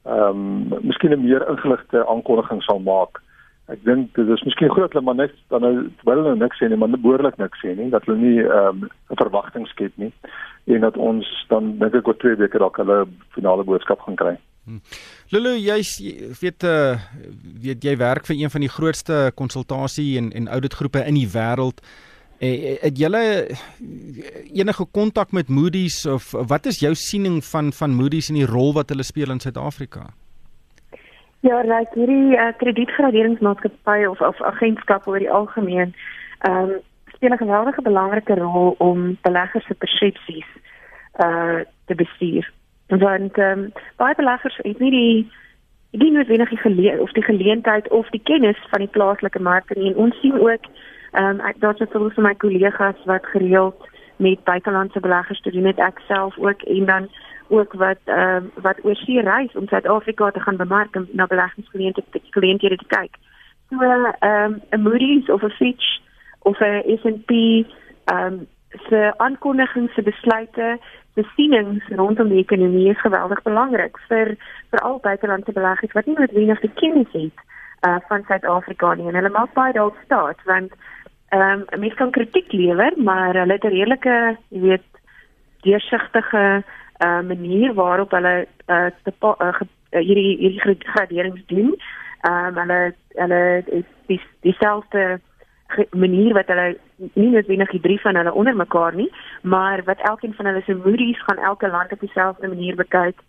ehm 0.05 0.41
um, 0.73 0.85
miskien 0.85 1.13
'n 1.13 1.23
meer 1.25 1.49
ingeligte 1.49 2.07
aankondiging 2.07 2.61
sal 2.63 2.79
maak. 2.79 3.21
Ek 3.67 3.83
dink 3.83 4.13
dit 4.15 4.27
is 4.29 4.43
miskien 4.43 4.69
groot 4.69 4.93
hulle 4.93 5.05
maar 5.05 5.15
net 5.15 5.33
dan 5.49 5.61
nou 5.61 5.89
wil 6.03 6.23
hulle 6.23 6.35
niks 6.35 6.57
sê 6.61 6.69
nie, 6.69 6.77
maar 6.77 6.89
behoorlik 6.89 7.37
niks 7.37 7.59
sê 7.59 7.75
nie 7.75 7.89
dat 7.89 8.05
hulle 8.05 8.17
nie 8.17 8.39
ehm 8.43 8.83
um, 8.83 8.89
'n 9.09 9.21
verwagting 9.23 9.67
skep 9.67 9.93
nie 9.95 10.11
en 10.65 10.81
dat 10.81 10.97
ons 10.97 11.45
dan 11.49 11.77
dink 11.79 11.95
ek 11.95 12.07
oor 12.07 12.17
2 12.17 12.35
weke 12.35 12.57
dalk 12.57 12.77
hulle 12.77 13.05
finale 13.29 13.63
boodskap 13.63 13.99
gaan 14.01 14.15
kry. 14.15 14.37
Hmm. 14.65 14.81
Lulu, 15.29 15.53
jy 15.61 15.81
weet 16.41 16.63
uh 16.63 16.97
weet 17.61 17.83
jy 17.85 17.97
werk 17.97 18.25
vir 18.25 18.35
een 18.35 18.49
van 18.49 18.61
die 18.61 18.69
grootste 18.77 19.31
konsultasie 19.35 20.17
en 20.17 20.31
en 20.31 20.47
auditgroepe 20.47 21.05
in 21.05 21.13
die 21.13 21.29
wêreld. 21.29 21.81
Eh, 22.39 22.81
het 22.81 22.97
julle 22.97 23.47
enige 24.53 24.85
kontak 24.91 25.31
met 25.31 25.47
Moody's 25.47 26.05
of 26.05 26.31
wat 26.31 26.65
is 26.65 26.79
jou 26.79 26.93
siening 26.93 27.43
van 27.45 27.71
van 27.73 27.95
Moody's 27.95 28.29
en 28.29 28.35
die 28.35 28.45
rol 28.45 28.73
wat 28.73 28.89
hulle 28.89 29.03
speel 29.03 29.31
in 29.31 29.39
Suid-Afrika? 29.39 30.09
Ja, 31.39 31.61
raak 31.61 31.93
hierdie 31.93 32.35
uh, 32.35 32.49
kredietgraderingsmaatskappy 32.57 34.05
of 34.09 34.21
of 34.21 34.41
agentskap 34.41 35.07
oor 35.07 35.19
die 35.19 35.31
algemeen 35.31 35.95
ehm 36.39 36.75
um, 36.75 36.75
speel 37.15 37.31
'n 37.31 37.37
geweldige 37.37 37.81
belangrike 37.81 38.35
rol 38.35 38.75
om 38.77 39.17
beleggers 39.21 39.65
se 39.65 39.73
persepsies 39.73 40.49
uh 41.23 41.63
te 41.85 41.95
bestuur 41.95 42.51
want 42.87 43.37
ehm 43.37 43.59
um, 43.59 43.71
baie 43.95 44.15
beleggers 44.15 44.57
het 44.57 44.79
nie 44.79 44.91
die 44.91 45.31
nie 45.91 46.11
noodwendig 46.11 46.49
die 46.49 46.57
geleentheid 46.57 46.99
of 46.99 47.11
die 47.11 47.23
geleentheid 47.23 47.89
of 47.89 48.09
die 48.09 48.21
kennis 48.23 48.59
van 48.69 48.79
die 48.79 48.91
plaaslike 48.91 49.39
markte 49.39 49.79
nie. 49.79 49.91
En 49.91 49.95
ons 49.95 50.19
sien 50.19 50.39
ook 50.39 50.67
ehm 51.15 51.39
um, 51.39 51.53
daar's 51.59 51.79
ook 51.79 52.13
van 52.13 52.23
my 52.23 52.35
kollegas 52.35 53.03
wat 53.05 53.25
gereeld 53.25 53.87
met 54.15 54.43
buitelandse 54.43 54.99
beleggers 54.99 55.41
te 55.41 55.51
doen 55.51 55.65
het 55.65 55.77
ek 55.77 55.99
self 56.07 56.37
ook 56.37 56.61
en 56.61 56.85
dan 56.85 57.09
ook 57.47 57.73
wat 57.73 58.01
ehm 58.03 58.35
um, 58.35 58.51
wat 58.61 58.83
oor 58.83 58.95
see 58.95 59.21
reis 59.21 59.55
om 59.55 59.67
Suid-Afrika 59.67 60.31
te 60.31 60.39
gaan 60.39 60.57
bemark 60.57 60.95
en 60.95 61.07
na 61.11 61.27
beleggingsgeleenthede 61.27 62.77
te 62.77 62.85
kyk. 62.87 63.15
So 63.69 63.77
ehm 64.19 64.53
um, 64.53 64.61
'n 64.69 64.81
Moody's 64.81 65.29
of 65.29 65.43
'n 65.43 65.49
Fitch 65.49 65.99
of 66.39 66.59
'n 66.59 66.97
S&P 67.01 67.31
ehm 67.31 68.33
um, 68.33 68.47
se 68.69 69.13
aankondigings 69.17 69.93
se 69.93 70.01
besluite 70.01 70.79
besienings 71.13 71.87
rondom 71.87 72.29
die 72.29 72.43
ekonomie 72.43 72.89
is 72.89 73.01
geweldig 73.01 73.41
belangrik 73.41 73.99
vir 74.09 74.35
vir 74.69 74.79
al 74.79 74.99
buitelandse 74.99 75.51
beleggers 75.51 75.93
wat 75.93 76.05
nie 76.05 76.17
noodwendig 76.17 76.59
die 76.59 76.73
kennis 76.81 77.11
het 77.11 77.43
uh 77.87 77.97
van 78.07 78.23
Suid-Afrika 78.27 78.93
nie 78.93 79.07
en 79.07 79.15
hulle 79.19 79.29
maak 79.29 79.53
baie 79.53 79.73
dalk 79.73 79.97
staat 80.03 80.43
want 80.49 80.73
ehm 81.29 81.63
um, 81.71 81.79
mense 81.79 81.95
kan 81.95 82.11
kritiek 82.11 82.51
lewer 82.51 82.93
maar 82.97 83.33
hulle 83.33 83.53
het 83.53 83.63
'n 83.63 83.75
redelike 83.77 84.37
jy 84.49 84.59
weet 84.59 84.89
deursigtige 85.61 86.63
uh 87.05 87.21
manier 87.21 87.73
waarop 87.73 88.11
hulle 88.11 88.47
uh, 88.67 88.89
te, 89.03 89.11
uh 89.21 89.59
hierdie 89.89 90.37
hierdie 90.37 90.77
graderings 90.79 91.45
doen. 91.45 91.75
Ehm 92.21 92.45
um, 92.45 92.57
hulle 92.57 92.93
hulle 93.15 93.63
is 94.07 94.21
dieselfde 94.41 95.19
die 95.19 95.35
manier 95.91 96.33
wat 96.33 96.47
hulle 96.47 96.77
nie 97.13 97.29
noodwendig 97.29 97.71
die 97.71 97.81
drie 97.81 98.01
van 98.01 98.15
hulle 98.15 98.33
onder 98.33 98.55
mekaar 98.55 98.95
nie, 98.95 99.11
maar 99.41 99.83
wat 99.83 99.99
elkeen 99.99 100.33
van 100.33 100.45
hulle 100.45 100.61
se 100.65 100.75
Moody's 100.75 101.23
gaan 101.23 101.37
elke 101.37 101.69
land 101.69 101.91
op 101.91 101.99
dieselfde 101.99 102.47
manier 102.47 102.75
bekyk. 102.75 103.19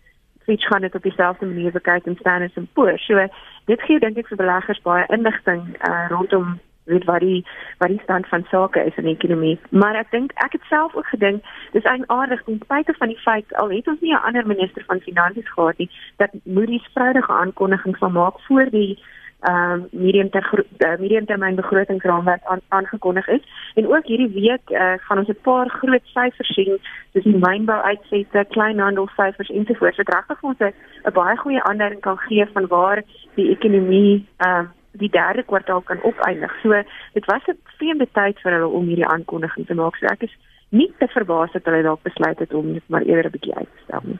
Fitch 0.43 0.67
gaan 0.67 0.81
dit 0.81 0.95
op 0.95 1.03
dieselfde 1.03 1.45
manier 1.45 1.71
bekyk 1.71 2.05
en 2.05 2.15
Standard 2.15 2.53
& 2.65 2.73
Poor's. 2.73 3.05
So 3.05 3.27
dit 3.65 3.81
gee 3.81 3.99
dink 3.99 4.17
ek 4.17 4.27
vir 4.27 4.37
beleggers 4.37 4.81
baie 4.81 5.05
inligting 5.07 5.65
uh, 5.87 6.05
rondom 6.09 6.59
weet 6.87 7.05
wat 7.09 7.19
die 7.19 7.45
wat 7.77 7.89
die 7.89 8.01
stand 8.03 8.27
van 8.27 8.45
sake 8.51 8.83
is 8.83 8.95
in 8.95 9.03
die 9.03 9.15
ekonomie. 9.15 9.59
Maar 9.69 9.95
ek 9.95 10.11
dink 10.11 10.31
ek 10.45 10.57
het 10.57 10.65
self 10.69 10.95
ook 10.95 11.07
gedink 11.13 11.43
dis 11.71 11.83
eienaardig 11.83 12.43
ten 12.43 12.59
spyte 12.63 12.93
van 12.97 13.13
die 13.13 13.21
feit 13.25 13.53
al 13.61 13.69
het 13.69 13.87
ons 13.87 14.01
nie 14.01 14.13
'n 14.13 14.25
ander 14.27 14.47
minister 14.47 14.83
van 14.87 14.99
finansies 14.99 15.51
gehad 15.51 15.77
nie 15.77 15.89
dat 16.17 16.31
Moody's 16.43 16.89
vrydige 16.93 17.31
aankondigings 17.31 17.99
van 17.99 18.11
maak 18.11 18.41
voor 18.47 18.69
die 18.69 18.97
ehm 19.39 19.71
um, 19.71 19.87
medium 19.91 20.29
ter 20.29 20.65
uh, 20.77 20.97
medium 20.99 21.25
termyn 21.25 21.55
begrotingsraamwerk 21.55 22.43
aan, 22.43 22.61
aangekondig 22.67 23.27
is 23.27 23.41
en 23.75 23.87
ook 23.87 24.05
hierdie 24.05 24.33
week 24.33 24.69
uh, 24.69 24.93
gaan 24.97 25.17
ons 25.17 25.27
'n 25.27 25.41
paar 25.41 25.69
groot 25.69 26.05
syfers 26.05 26.53
sien 26.53 26.79
soos 27.13 27.23
die 27.23 27.37
mynbou 27.37 27.81
uitsette, 27.81 28.45
kleinhandel 28.49 29.07
syfers 29.07 29.49
ensovoorts 29.49 29.97
wat 29.97 30.13
regtig 30.13 30.41
ons 30.41 30.59
'n 30.59 31.13
baie 31.13 31.37
goeie 31.37 31.63
aanduiding 31.63 32.01
kan 32.01 32.17
gee 32.17 32.45
van 32.53 32.67
waar 32.67 33.03
die 33.35 33.49
ekonomie 33.49 34.25
ehm 34.37 34.61
uh, 34.61 34.67
die 34.97 35.09
derde 35.09 35.43
kwartaal 35.43 35.81
kan 35.81 36.01
opeindig. 36.03 36.53
So 36.61 36.83
dit 37.13 37.25
was 37.25 37.41
'n 37.47 37.57
vreemde 37.77 38.07
tyd 38.11 38.39
vir 38.39 38.51
hulle 38.51 38.67
om 38.67 38.85
hierdie 38.85 39.07
aankondiging 39.07 39.67
te 39.67 39.73
maak. 39.73 39.95
So 39.97 40.05
ek 40.05 40.23
is 40.23 40.35
nie 40.69 40.91
te 40.99 41.07
verbaas 41.07 41.51
dat 41.51 41.65
hulle 41.65 41.83
dalk 41.83 42.03
besluit 42.03 42.39
het 42.39 42.53
om 42.53 42.73
dit 42.73 42.83
maar 42.87 43.01
eerder 43.01 43.25
'n 43.25 43.31
bietjie 43.31 43.55
uit 43.55 43.69
te 43.71 43.83
stel 43.83 44.01
nie. 44.03 44.19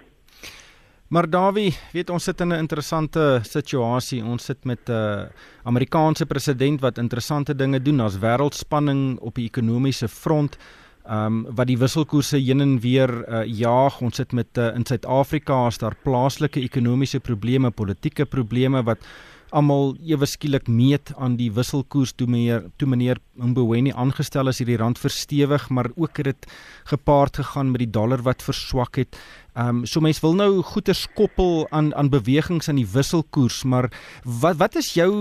Maar 1.08 1.30
Dawie, 1.30 1.72
weet 1.94 2.10
ons 2.10 2.24
sit 2.24 2.42
in 2.42 2.52
'n 2.52 2.60
interessante 2.60 3.40
situasie. 3.44 4.24
Ons 4.24 4.44
sit 4.46 4.66
met 4.66 4.90
'n 4.90 4.92
uh, 4.92 5.26
Amerikaanse 5.64 6.26
president 6.26 6.82
wat 6.82 6.98
interessante 6.98 7.56
dinge 7.56 7.82
doen 7.82 8.00
as 8.00 8.20
wêreldspanning 8.20 9.20
op 9.20 9.36
die 9.36 9.46
ekonomiese 9.46 10.08
front. 10.08 10.58
Ehm 11.06 11.26
um, 11.26 11.56
wat 11.56 11.68
die 11.68 11.78
wisselkoerse 11.78 12.38
heen 12.38 12.62
en 12.62 12.80
weer 12.80 13.10
uh, 13.30 13.46
jaag. 13.46 14.02
Ons 14.02 14.16
sit 14.16 14.32
met 14.32 14.58
uh, 14.58 14.76
in 14.76 14.86
Suid-Afrika 14.86 15.68
is 15.68 15.78
daar 15.78 15.96
plaaslike 16.04 16.60
ekonomiese 16.60 17.20
probleme, 17.20 17.72
politieke 17.72 18.26
probleme 18.26 18.84
wat 18.84 19.08
almal 19.56 19.96
ewe 20.04 20.28
skielik 20.28 20.68
meet 20.68 21.12
aan 21.16 21.38
die 21.40 21.50
wisselkoers 21.54 22.14
toe 22.18 22.28
meneer 22.28 22.66
toe 22.78 22.88
meneer 22.90 23.20
Mboweni 23.38 23.94
aangestel 23.94 24.50
is 24.52 24.60
hierdie 24.62 24.80
rand 24.82 25.00
verstewig 25.00 25.70
maar 25.70 25.92
ook 25.96 26.18
het 26.18 26.32
dit 26.32 26.48
gepaard 26.90 27.38
gegaan 27.38 27.72
met 27.72 27.84
die 27.86 27.92
dollar 27.92 28.24
wat 28.26 28.44
verswak 28.44 28.98
het. 28.98 29.20
Ehm 29.56 29.84
um, 29.84 29.86
so 29.86 30.02
mense 30.02 30.22
wil 30.22 30.36
nou 30.36 30.62
goeie 30.64 30.94
skoppel 30.94 31.68
aan 31.72 31.94
aan 31.96 32.10
bewegings 32.10 32.70
aan 32.70 32.82
die 32.82 32.90
wisselkoers 32.94 33.64
maar 33.64 33.92
wat 34.24 34.58
wat 34.58 34.76
is 34.76 34.94
jou 34.94 35.12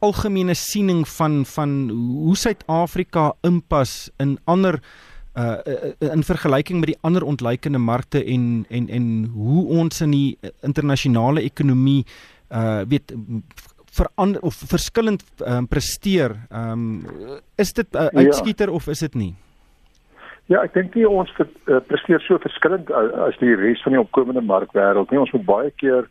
algemene 0.00 0.54
siening 0.54 1.08
van 1.08 1.44
van 1.44 1.90
hoe 1.90 2.36
Suid-Afrika 2.36 3.32
inpas 3.42 4.10
in 4.18 4.38
ander 4.44 4.80
uh 5.34 5.56
in 5.98 6.22
vergelyking 6.22 6.78
met 6.78 6.92
die 6.92 6.98
ander 7.02 7.24
ontleikende 7.26 7.78
markte 7.78 8.24
en 8.24 8.66
en 8.68 8.88
en 8.88 9.06
hoe 9.34 9.66
ons 9.66 10.00
in 10.00 10.10
die 10.10 10.38
internasionale 10.62 11.42
ekonomie 11.42 12.04
uh 12.50 12.82
weet 12.88 13.14
verander 13.94 14.40
of 14.40 14.54
verskillend 14.54 15.22
um, 15.46 15.68
presteer. 15.68 16.36
Ehm 16.50 16.70
um, 16.70 17.06
is 17.56 17.72
dit 17.72 17.86
'n 17.92 17.96
uh, 17.96 18.06
uitskieter 18.24 18.68
ja. 18.68 18.74
of 18.74 18.86
is 18.86 18.98
dit 18.98 19.14
nie? 19.14 19.34
Ja, 20.46 20.62
ek 20.62 20.74
dink 20.74 20.94
nie 20.94 21.08
ons 21.08 21.30
ver, 21.36 21.48
uh, 21.66 21.80
presteer 21.86 22.20
so 22.20 22.38
verskillend 22.38 22.90
as 23.26 23.38
die 23.40 23.54
res 23.54 23.82
van 23.82 23.92
die 23.92 24.00
opkomende 24.00 24.42
markwêreld 24.42 25.10
nie. 25.10 25.20
Ons 25.20 25.32
moet 25.32 25.44
baie 25.44 25.70
keer 25.70 26.08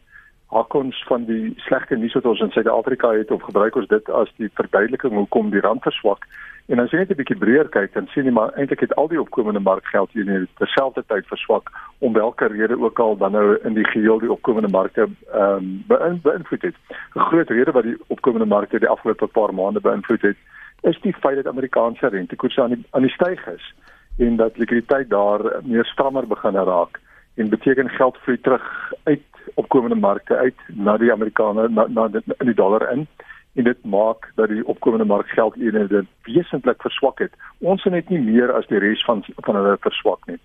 hak 0.53 0.73
ons 0.73 1.03
van 1.09 1.25
die 1.25 1.53
slegte 1.67 1.97
nuus 1.97 2.13
wat 2.13 2.25
ons 2.25 2.41
in 2.41 2.51
Suid-Afrika 2.53 3.11
het 3.17 3.31
of 3.31 3.45
gebruik 3.45 3.75
ons 3.75 3.87
dit 3.87 4.09
as 4.09 4.29
die 4.37 4.49
verduideliking 4.53 5.13
hoekom 5.13 5.51
die 5.53 5.61
rand 5.61 5.83
verswak. 5.85 6.25
En 6.71 6.79
as 6.79 6.91
jy 6.91 6.97
net 6.97 7.09
'n 7.11 7.19
bietjie 7.19 7.37
breër 7.37 7.67
kyk, 7.69 7.93
dan 7.93 8.07
sien 8.07 8.23
jy 8.23 8.31
maar 8.31 8.53
eintlik 8.55 8.79
het 8.79 8.95
al 8.95 9.07
die 9.07 9.19
opkomende 9.19 9.59
markgeld 9.59 10.15
in 10.15 10.47
terselfdertyd 10.57 11.27
verswak 11.27 11.69
om 11.99 12.13
watter 12.13 12.51
rede 12.51 12.79
ook 12.79 12.99
al 12.99 13.17
dan 13.17 13.31
nou 13.31 13.57
in 13.63 13.73
die 13.73 13.87
geheel 13.87 14.19
die 14.19 14.31
opkomende 14.31 14.69
markte 14.69 15.07
ehm 15.33 15.83
um, 15.89 16.21
beïnvloed 16.23 16.61
het. 16.61 16.75
'n 17.15 17.19
Groot 17.19 17.49
rede 17.49 17.71
wat 17.71 17.83
die 17.83 17.97
opkomende 18.07 18.45
markte 18.45 18.79
die 18.79 18.87
afgelope 18.89 19.27
paar 19.27 19.53
maande 19.53 19.79
beïnvloed 19.79 20.21
het, 20.21 20.37
is 20.81 21.01
die 21.01 21.13
feit 21.13 21.35
dat 21.35 21.47
Amerikaanse 21.47 22.07
rentekoerse 22.07 22.61
aan 22.61 22.69
die 22.69 22.85
aan 22.91 23.01
die 23.01 23.11
styg 23.11 23.47
is 23.47 23.73
en 24.17 24.35
dat 24.35 24.57
likwiditeit 24.57 25.09
daar 25.09 25.41
meer 25.63 25.85
strammer 25.85 26.27
begin 26.27 26.55
raak 26.55 26.99
en 27.35 27.49
beteken 27.49 27.89
geld 27.89 28.17
vloei 28.17 28.41
terug 28.41 28.93
uit 29.03 29.21
opkomende 29.53 29.95
markte 29.95 30.35
uit 30.35 30.59
na 30.67 30.97
die 30.97 31.11
Amerikaner 31.11 31.71
na, 31.71 31.87
na 31.87 32.09
in 32.13 32.45
die 32.45 32.55
dollar 32.55 32.91
in 32.91 33.07
en 33.53 33.63
dit 33.63 33.85
maak 33.85 34.31
dat 34.35 34.49
die 34.49 34.65
opkomende 34.67 35.05
markgeldeenhede 35.05 36.05
wesentlik 36.23 36.81
verswak 36.81 37.19
het. 37.19 37.33
Ons 37.59 37.83
het 37.83 37.93
net 37.93 38.09
nie 38.09 38.19
meer 38.19 38.51
as 38.51 38.67
die 38.67 38.79
res 38.81 39.03
van 39.05 39.23
van 39.35 39.55
hulle 39.55 39.77
verswak 39.79 40.25
nie. 40.25 40.39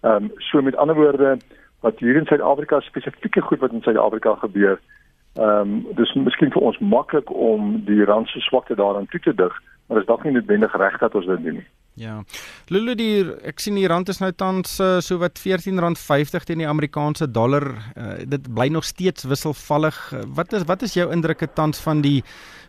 Ehm 0.00 0.24
um, 0.24 0.30
so 0.38 0.62
met 0.62 0.76
ander 0.76 0.96
woorde 0.96 1.36
wat 1.80 1.98
hier 1.98 2.16
in 2.16 2.26
Suid-Afrika 2.26 2.80
spesifieke 2.80 3.40
goed 3.40 3.58
wat 3.58 3.72
in 3.72 3.82
Suid-Afrika 3.82 4.34
gebeur. 4.34 4.80
Ehm 5.34 5.60
um, 5.60 5.86
dis 5.94 6.14
miskien 6.14 6.52
vir 6.52 6.62
ons 6.62 6.78
maklik 6.78 7.30
om 7.30 7.82
die 7.84 8.04
rand 8.04 8.28
se 8.28 8.40
swakte 8.40 8.74
daaraan 8.74 9.08
toe 9.08 9.20
te 9.20 9.34
dig, 9.34 9.62
maar 9.86 10.00
is 10.00 10.06
dalk 10.06 10.24
nie 10.24 10.32
noodwendig 10.32 10.76
reg 10.76 10.98
dat 10.98 11.14
ons 11.14 11.26
dit 11.26 11.42
doen 11.42 11.58
nie. 11.60 11.66
Ja. 11.96 12.18
Lulu 12.68 12.92
die 12.98 13.24
ek 13.48 13.62
sien 13.62 13.78
die 13.78 13.88
rand 13.88 14.10
is 14.12 14.20
nou 14.20 14.28
tans 14.36 14.74
uh, 14.84 14.98
so 15.00 15.16
wat 15.22 15.40
R14.50 15.40 16.44
teen 16.44 16.60
die 16.60 16.68
Amerikaanse 16.68 17.30
dollar. 17.32 17.70
Uh, 17.96 18.18
dit 18.28 18.50
bly 18.52 18.68
nog 18.68 18.84
steeds 18.84 19.24
wisselvallig. 19.24 19.96
Uh, 20.12 20.26
wat 20.36 20.52
is 20.52 20.66
wat 20.68 20.84
is 20.84 20.96
jou 20.98 21.08
indrukke 21.12 21.48
tans 21.56 21.80
van 21.80 22.04
die 22.04 22.20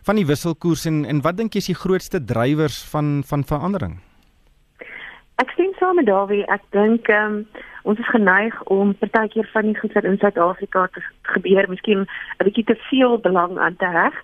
van 0.08 0.16
die 0.16 0.24
wisselkoers 0.24 0.86
en 0.88 1.04
en 1.04 1.20
wat 1.26 1.36
dink 1.36 1.52
jy 1.52 1.64
is 1.64 1.72
die 1.74 1.80
grootste 1.82 2.24
drywers 2.24 2.80
van 2.88 3.18
van 3.28 3.44
verandering? 3.44 3.98
Ek 5.38 5.52
sien 5.54 5.76
saam 5.78 6.00
met 6.00 6.08
Dawie, 6.08 6.42
ek 6.50 6.64
dink 6.74 7.06
um, 7.14 7.42
ons 7.86 8.00
is 8.00 8.08
geneig 8.10 8.56
om 8.74 8.96
partykeer 8.98 9.46
van 9.52 9.68
die 9.68 9.76
goed 9.78 9.92
wat 9.94 10.08
in 10.08 10.16
Suid-Afrika 10.18 10.88
gebeur, 11.36 11.68
miskien 11.68 12.08
'n 12.08 12.48
bietjie 12.48 12.64
te 12.64 12.74
veel 12.88 13.20
belang 13.20 13.58
aan 13.58 13.76
te 13.76 13.86
heg. 13.86 14.16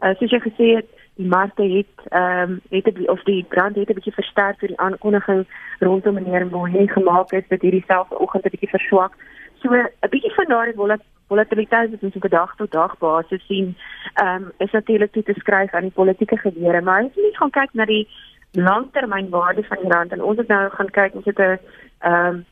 Uh, 0.00 0.14
soos 0.18 0.30
jy 0.30 0.40
gesê 0.40 0.68
het, 0.78 0.88
die 1.14 1.26
markte 1.26 1.62
het 1.62 2.06
ehm 2.08 2.50
um, 2.50 2.60
het 2.70 2.94
die, 2.94 3.08
of 3.08 3.22
die 3.22 3.44
brand 3.48 3.76
het 3.76 3.88
'n 3.90 3.94
bietjie 3.94 4.12
versterk 4.12 4.58
vir 4.58 4.68
die 4.68 4.78
aankondiging 4.78 5.46
rondom 5.78 6.14
meneer 6.14 6.46
Mooi 6.46 6.88
gemaak 6.88 7.30
het 7.30 7.48
dat 7.48 7.60
hierdie 7.60 7.84
selfde 7.86 8.18
oggend 8.18 8.44
'n 8.44 8.50
bietjie 8.50 8.68
verswak. 8.68 9.12
So 9.60 9.68
'n 9.72 10.10
bietjie 10.10 10.34
van 10.34 10.44
daardie 10.48 10.98
volatiliteit 11.28 11.90
wat 11.90 12.02
ons 12.02 12.14
op 12.14 12.30
dag 12.30 12.54
tot 12.56 12.72
dag 12.72 12.98
basis 12.98 13.46
sien, 13.46 13.76
ehm 14.14 14.42
um, 14.42 14.52
is 14.58 14.70
natuurlik 14.70 15.12
toe 15.12 15.22
te 15.22 15.34
skryf 15.36 15.74
aan 15.74 15.88
die 15.88 15.98
politieke 16.00 16.36
gebeure, 16.36 16.80
maar 16.80 17.02
as 17.02 17.14
jy 17.14 17.22
net 17.22 17.36
gaan 17.36 17.50
kyk 17.50 17.72
na 17.72 17.84
die 17.84 18.08
langtermynwaarde 18.52 19.64
van 19.64 19.78
die 19.82 19.92
rand 19.92 20.12
en 20.12 20.22
ons 20.22 20.38
het 20.38 20.48
nou 20.48 20.70
gaan 20.70 20.90
kyk, 20.90 21.14
ons 21.14 21.24
het 21.24 21.38
'n 21.38 21.58
ehm 21.98 22.26
um, 22.28 22.44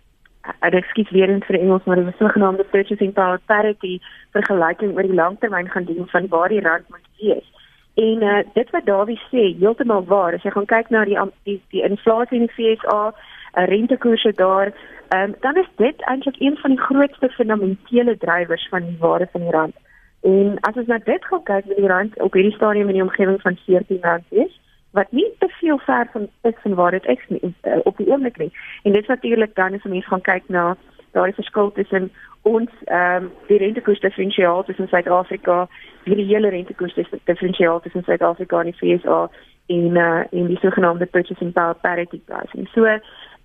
ek 0.61 0.75
ekskuus 0.75 1.11
weer 1.11 1.29
eens 1.29 1.47
vir 1.47 1.61
Engels 1.61 1.85
maar 1.85 1.97
die 1.97 2.13
sogenaamde 2.19 2.65
purchasing 2.65 3.13
power 3.13 3.41
parity 3.47 4.01
vergelyking 4.33 4.95
oor 4.97 5.03
die 5.03 5.21
langtermyn 5.23 5.71
gaan 5.71 5.85
doen 5.85 6.09
van 6.09 6.29
waar 6.29 6.49
die 6.49 6.61
rand 6.61 6.89
moet 6.89 7.09
wees. 7.19 7.60
En 7.95 8.23
uh, 8.23 8.39
dit 8.55 8.71
wat 8.71 8.87
Dawie 8.87 9.21
sê, 9.31 9.51
heeltemal 9.59 10.05
waar. 10.05 10.35
As 10.35 10.43
jy 10.43 10.51
gaan 10.55 10.69
kyk 10.71 10.91
na 10.91 11.05
die 11.05 11.19
die, 11.49 11.59
die 11.75 11.83
inflasie 11.83 12.39
in 12.39 12.47
die 12.47 12.55
FSA, 12.55 13.01
uh, 13.11 13.67
rentekoerse 13.67 14.33
daar, 14.39 14.73
um, 15.17 15.35
dan 15.41 15.57
is 15.57 15.69
dit 15.77 16.03
eintlik 16.13 16.39
een 16.39 16.57
van 16.57 16.71
die 16.71 16.81
grootste 16.81 17.29
fundamentele 17.29 18.17
drywers 18.17 18.69
van 18.69 18.87
die 18.87 18.97
waarde 18.99 19.29
van 19.33 19.41
die 19.41 19.51
rand. 19.51 19.77
En 20.23 20.59
as 20.61 20.77
ons 20.77 20.87
na 20.87 20.99
dit 21.05 21.25
gaan 21.25 21.43
kyk 21.43 21.67
met 21.67 21.77
die 21.77 21.89
rand 21.89 22.21
op 22.21 22.33
hierdie 22.33 22.55
stadium 22.55 22.89
in 22.89 22.99
die 23.01 23.03
omgewing 23.03 23.41
van 23.41 23.59
14 23.67 23.99
rand 24.01 24.25
is, 24.29 24.61
wat 24.91 25.13
nie 25.13 25.27
te 25.39 25.49
veel 25.49 25.79
ver 25.79 26.09
van 26.13 26.29
is 26.43 26.55
van 26.63 26.75
waar 26.75 26.91
dit 26.91 27.07
is 27.07 27.23
nie, 27.29 27.41
uh, 27.43 27.79
op 27.85 27.97
die 27.97 28.09
oomblik 28.11 28.39
nie. 28.39 28.53
En 28.83 28.93
dit 28.93 29.07
natuurlik 29.07 29.55
dan 29.55 29.75
as 29.75 29.83
mense 29.83 30.09
gaan 30.09 30.21
kyk 30.21 30.49
na 30.49 30.77
daai 31.13 31.33
verskil 31.33 31.73
tussen 31.73 32.11
ons 32.43 32.71
ehm 32.85 33.25
um, 33.25 33.31
die 33.49 33.59
rentekoers 33.59 34.01
diferensiaal 34.01 34.65
tussen 34.65 34.89
Suid-Afrika, 34.89 35.69
die 36.05 36.25
hele 36.25 36.49
rentekoers 36.49 36.95
diferensiaal 37.25 37.81
tussen 37.81 38.05
Suid-Afrika 38.05 38.61
en 38.61 38.73
die 38.73 38.79
FSA 38.79 39.31
en 39.67 39.97
uh 39.97 40.23
en 40.31 40.47
die 40.47 40.59
sogenaamde 40.63 41.07
purchasing 41.07 41.53
power 41.53 41.75
parity 41.75 42.21
pricing. 42.25 42.69
So 42.75 42.87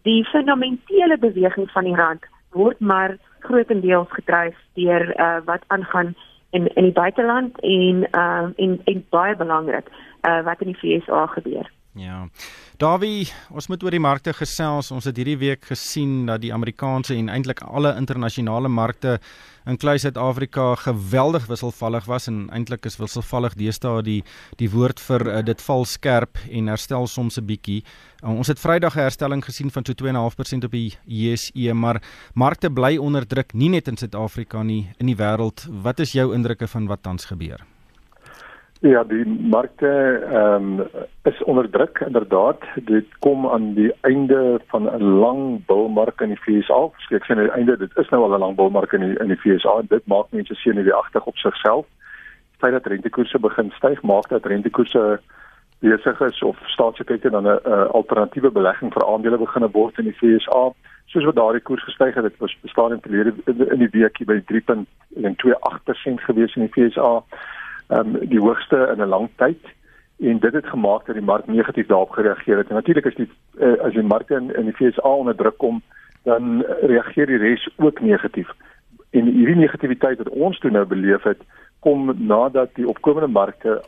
die 0.02 0.24
fundamentele 0.26 1.18
beweging 1.18 1.70
van 1.72 1.84
die 1.84 1.96
rand 1.96 2.24
word 2.52 2.80
maar 2.80 3.18
grootendeels 3.40 4.12
gedryf 4.12 4.56
deur 4.74 5.20
uh 5.20 5.40
wat 5.46 5.64
aangaan 5.68 6.16
in 6.50 6.68
in 6.76 6.84
die 6.84 6.98
buiteland 7.02 7.60
en 7.60 8.08
ehm 8.12 8.46
uh, 8.46 8.50
en 8.56 8.82
en 8.84 9.06
baie 9.10 9.36
belangrik 9.36 9.88
uh 10.28 10.44
wat 10.44 10.62
in 10.62 10.72
die 10.72 11.02
FSA 11.02 11.26
gebeur. 11.26 11.72
Ja. 11.94 12.28
Davie, 12.76 13.30
ons 13.56 13.70
moet 13.72 13.84
oor 13.86 13.94
die 13.96 14.02
markte 14.04 14.34
gesels. 14.36 14.90
Ons 14.92 15.06
het 15.08 15.16
hierdie 15.16 15.38
week 15.40 15.64
gesien 15.70 16.26
dat 16.28 16.42
die 16.44 16.52
Amerikaanse 16.52 17.16
en 17.16 17.30
eintlik 17.32 17.62
alle 17.64 17.94
internasionale 17.96 18.68
markte 18.68 19.14
inkluis 19.70 20.04
Suid-Afrika 20.04 20.74
geweldig 20.82 21.46
wisselvallig 21.48 22.10
was 22.10 22.28
en 22.28 22.50
eintlik 22.52 22.86
is 22.90 22.98
wisselvallig 23.00 23.56
deesdae 23.56 24.02
die 24.04 24.18
die 24.60 24.68
woord 24.74 25.00
vir 25.00 25.24
uh, 25.24 25.38
dit 25.46 25.62
val 25.68 25.88
skerp 25.88 26.42
en 26.52 26.68
herstel 26.68 27.08
soms 27.08 27.40
'n 27.40 27.46
bietjie. 27.46 27.84
Uh, 28.24 28.36
ons 28.36 28.48
het 28.52 28.60
Vrydag 28.60 28.98
'n 28.98 29.08
herstelling 29.08 29.46
gesien 29.46 29.72
van 29.72 29.86
so 29.86 29.94
2.5% 29.94 30.66
op 30.66 30.72
die 30.72 30.98
JSE, 31.06 31.74
maar 31.74 32.02
markte 32.34 32.70
bly 32.70 32.98
onder 32.98 33.28
druk 33.28 33.54
nie 33.54 33.70
net 33.70 33.88
in 33.88 33.98
Suid-Afrika 33.98 34.64
nie, 34.64 34.90
in 35.00 35.08
die 35.08 35.16
wêreld. 35.16 35.66
Wat 35.70 36.00
is 36.00 36.12
jou 36.12 36.34
indrukke 36.34 36.68
van 36.68 36.88
wat 36.88 37.04
tans 37.04 37.26
gebeur? 37.26 37.75
Ja, 38.80 39.04
die 39.04 39.26
markte 39.26 39.88
ehm 40.32 40.80
um, 40.80 40.88
is 41.24 41.44
onder 41.44 41.70
druk 41.70 42.00
inderdaad. 42.06 42.62
Dit 42.76 43.06
kom 43.20 43.48
aan 43.48 43.74
die 43.74 43.94
einde 44.02 44.60
van 44.68 44.84
'n 44.84 45.04
lang 45.04 45.66
bullmark 45.66 46.22
in 46.22 46.28
die 46.28 46.38
FSA. 46.38 46.90
Ek 47.10 47.24
sê 47.24 47.30
aan 47.32 47.44
die 47.44 47.52
einde, 47.52 47.78
dit 47.78 47.98
is 47.98 48.10
nou 48.10 48.24
al 48.24 48.36
'n 48.36 48.40
lang 48.40 48.56
bullmark 48.56 48.92
in 48.94 49.00
die 49.00 49.20
in 49.20 49.28
die 49.28 49.38
FSA. 49.38 49.82
Dit 49.88 50.06
maak 50.06 50.26
mense 50.30 50.56
senuweeagtig 50.56 51.26
op 51.26 51.38
sigself. 51.38 51.86
Feit 52.58 52.72
dat 52.72 52.86
rentekoerse 52.86 53.40
begin 53.40 53.72
styg, 53.72 54.02
maak 54.02 54.28
dat 54.30 54.46
rentekoerse 54.46 55.20
besig 55.80 56.22
is 56.22 56.44
of 56.44 56.58
staatssekretary 56.66 57.32
dan 57.32 57.48
'n 57.48 57.90
alternatiewe 57.92 58.52
belegging 58.52 58.94
vir 58.94 59.08
aandele 59.08 59.38
begine 59.38 59.72
word 59.72 59.98
in 59.98 60.04
die 60.04 60.18
FSA. 60.20 60.72
Soos 61.06 61.24
wat 61.24 61.36
daardie 61.36 61.62
koers 61.62 61.84
gestyg 61.84 62.16
het, 62.16 62.24
dit 62.24 62.38
was 62.38 62.58
bestaan 62.62 62.92
in 62.92 63.02
verlede 63.02 63.34
in 63.46 63.80
die 63.80 63.90
week 63.92 64.26
by 64.26 64.42
3.28% 64.46 66.22
gewees 66.22 66.56
in 66.56 66.62
die 66.62 66.90
FSA 66.90 67.24
ehm 67.88 68.16
um, 68.16 68.28
die 68.30 68.40
hoogste 68.40 68.94
in 68.94 69.02
'n 69.02 69.10
lang 69.10 69.30
tyd 69.36 69.64
en 70.20 70.40
dit 70.40 70.54
het 70.54 70.66
gemaak 70.66 71.06
dat 71.06 71.16
die 71.16 71.24
mark 71.24 71.48
negatief 71.48 71.88
daarop 71.88 72.10
gereageer 72.10 72.58
het. 72.58 72.68
En 72.68 72.76
natuurlik 72.76 73.06
is 73.06 73.16
die 73.16 73.30
uh, 73.60 73.80
as 73.84 73.94
die 73.94 74.04
markte 74.04 74.36
in 74.36 74.56
in 74.56 74.66
die 74.66 74.74
FSA 74.74 75.10
onder 75.10 75.36
druk 75.36 75.58
kom, 75.58 75.82
dan 76.24 76.62
reageer 76.82 77.26
die 77.26 77.38
res 77.38 77.70
ook 77.76 78.02
negatief. 78.02 78.50
En 79.10 79.26
hierdie 79.26 79.56
negativiteit 79.56 80.18
wat 80.18 80.30
ons 80.30 80.60
toe 80.60 80.72
nou 80.72 80.86
beleef 80.86 81.24
het, 81.24 81.42
kom 81.80 82.14
nadat 82.18 82.76
die 82.76 82.88
opkomende 82.88 83.28
markte 83.28 83.84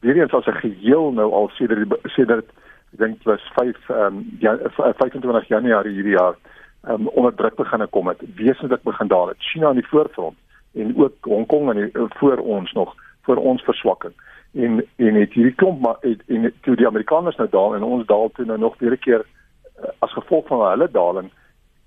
weer 0.00 0.16
eens 0.16 0.32
as 0.32 0.46
'n 0.46 0.60
geheel 0.60 1.12
nou 1.12 1.32
al 1.32 1.48
sedert 1.48 1.98
sedert 2.04 2.48
ek 2.92 2.98
dink 2.98 3.22
was 3.22 3.50
5 3.54 3.90
ehm 3.90 4.00
um, 4.06 4.36
ja 4.38 4.58
25 4.76 5.48
Januarie 5.48 5.94
hierdie 5.94 6.18
jaar 6.18 6.34
ehm 6.82 6.92
um, 6.92 7.08
onder 7.08 7.34
druk 7.34 7.54
begin 7.54 7.88
kom 7.90 8.06
het. 8.08 8.20
Wesentlik 8.34 8.82
begin 8.82 9.08
daal 9.08 9.28
het. 9.28 9.36
China 9.38 9.66
aan 9.66 9.80
die 9.80 9.88
voorfront 9.88 10.36
en 10.74 10.96
ook 10.96 11.14
Hong 11.20 11.46
Kong 11.46 11.70
en 11.70 11.76
die, 11.76 11.90
voor 12.18 12.38
ons 12.38 12.72
nog 12.72 12.94
vir 13.26 13.36
ons 13.36 13.62
verswakking. 13.62 14.12
En 14.54 14.84
en 14.96 15.14
het 15.14 15.32
hierdie 15.32 15.54
klomp 15.54 15.80
maar 15.80 15.96
het, 16.00 16.22
en 16.26 16.52
toe 16.60 16.76
die 16.76 16.86
Amerikaners 16.86 17.36
nou 17.36 17.48
daal 17.50 17.74
en 17.74 17.82
ons 17.82 18.06
daal 18.06 18.30
toe 18.34 18.44
nou 18.44 18.58
nog 18.58 18.78
weer 18.78 18.92
'n 18.92 18.98
keer 18.98 19.24
uh, 19.24 19.88
as 19.98 20.12
gevolg 20.12 20.46
van 20.46 20.70
hulle 20.70 20.90
daling 20.90 21.30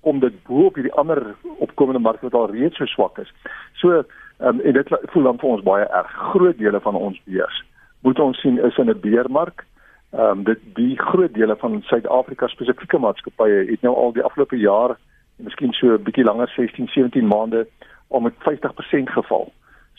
kom 0.00 0.20
dit 0.20 0.42
bo 0.44 0.64
op 0.64 0.74
hierdie 0.74 0.92
ander 0.92 1.34
opkomende 1.58 2.00
markte 2.00 2.28
wat 2.28 2.40
al 2.40 2.50
reeds 2.50 2.76
so 2.76 2.84
swak 2.86 3.18
is. 3.18 3.32
So 3.72 4.04
um, 4.38 4.60
en 4.60 4.72
dit 4.72 4.88
voel 5.12 5.22
dan 5.22 5.38
vir 5.38 5.48
ons 5.48 5.62
baie 5.62 5.84
erg. 5.84 6.10
Groot 6.32 6.58
dele 6.58 6.80
van 6.80 6.94
ons 6.94 7.20
beurs 7.24 7.64
moet 8.04 8.20
ons 8.20 8.40
sien 8.40 8.58
is 8.68 8.76
in 8.76 8.90
'n 8.90 9.00
beermark. 9.00 9.64
Ehm 10.12 10.38
um, 10.38 10.44
dit 10.44 10.60
die 10.74 10.98
groot 10.98 11.34
dele 11.34 11.56
van 11.56 11.82
Suid-Afrika 11.82 12.46
spesifieke 12.46 12.98
maatskappye 12.98 13.64
het 13.70 13.82
nou 13.82 13.94
al 13.94 14.12
die 14.12 14.22
afgelope 14.22 14.56
jaar 14.56 14.90
en 15.38 15.44
miskien 15.44 15.72
so 15.72 15.86
'n 15.86 16.02
bietjie 16.02 16.24
langer 16.24 16.48
16, 16.48 16.88
17 16.88 17.26
maande 17.26 17.66
al 18.14 18.24
met 18.24 18.34
50% 18.46 19.12
geval. 19.18 19.52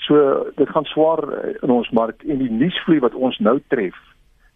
So 0.07 0.15
dit 0.55 0.69
gaan 0.69 0.87
swaar 0.91 1.23
eh, 1.23 1.55
in 1.61 1.69
ons 1.69 1.89
mark 1.89 2.23
en 2.23 2.41
die 2.43 2.51
nuusvloei 2.51 2.99
wat 3.03 3.15
ons 3.15 3.37
nou 3.39 3.59
tref 3.73 3.97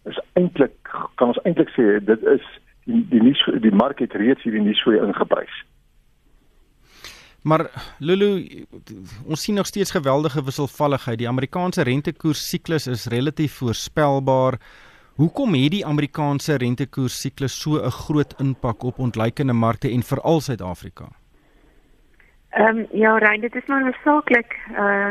is 0.08 0.20
eintlik 0.38 0.76
kan 1.20 1.32
ons 1.32 1.40
eintlik 1.44 1.72
sê 1.76 1.98
dit 2.04 2.22
is 2.34 2.46
die 2.88 3.02
die 3.12 3.22
nuus 3.24 3.42
die 3.64 3.74
mark 3.82 4.00
het 4.00 4.16
reeds 4.16 4.42
hierdie 4.46 4.64
nuusvloei 4.64 5.00
ingeprys. 5.04 5.56
Maar 7.42 7.66
Lulu 8.04 8.30
ons 9.26 9.42
sien 9.42 9.56
nog 9.56 9.66
steeds 9.66 9.94
geweldige 9.96 10.44
wisselvalligheid. 10.44 11.18
Die 11.18 11.28
Amerikaanse 11.28 11.84
rentekoers 11.88 12.42
siklus 12.48 12.86
is 12.86 13.06
relatief 13.12 13.60
voorspelbaar. 13.62 14.58
Hoekom 15.20 15.54
het 15.56 15.72
die 15.72 15.86
Amerikaanse 15.86 16.56
rentekoers 16.60 17.20
siklus 17.20 17.56
so 17.60 17.80
'n 17.80 17.90
groot 17.90 18.34
impak 18.40 18.82
op 18.82 18.98
ontleikende 18.98 19.52
markte 19.52 19.88
en 19.88 20.02
veral 20.02 20.40
Suid-Afrika? 20.40 21.08
Ehm 22.50 22.78
um, 22.78 22.86
ja, 22.90 23.18
Rein, 23.18 23.40
dit 23.40 23.54
is 23.54 23.66
maar 23.66 23.84
noodsaaklik 23.84 24.56
uh 24.72 25.10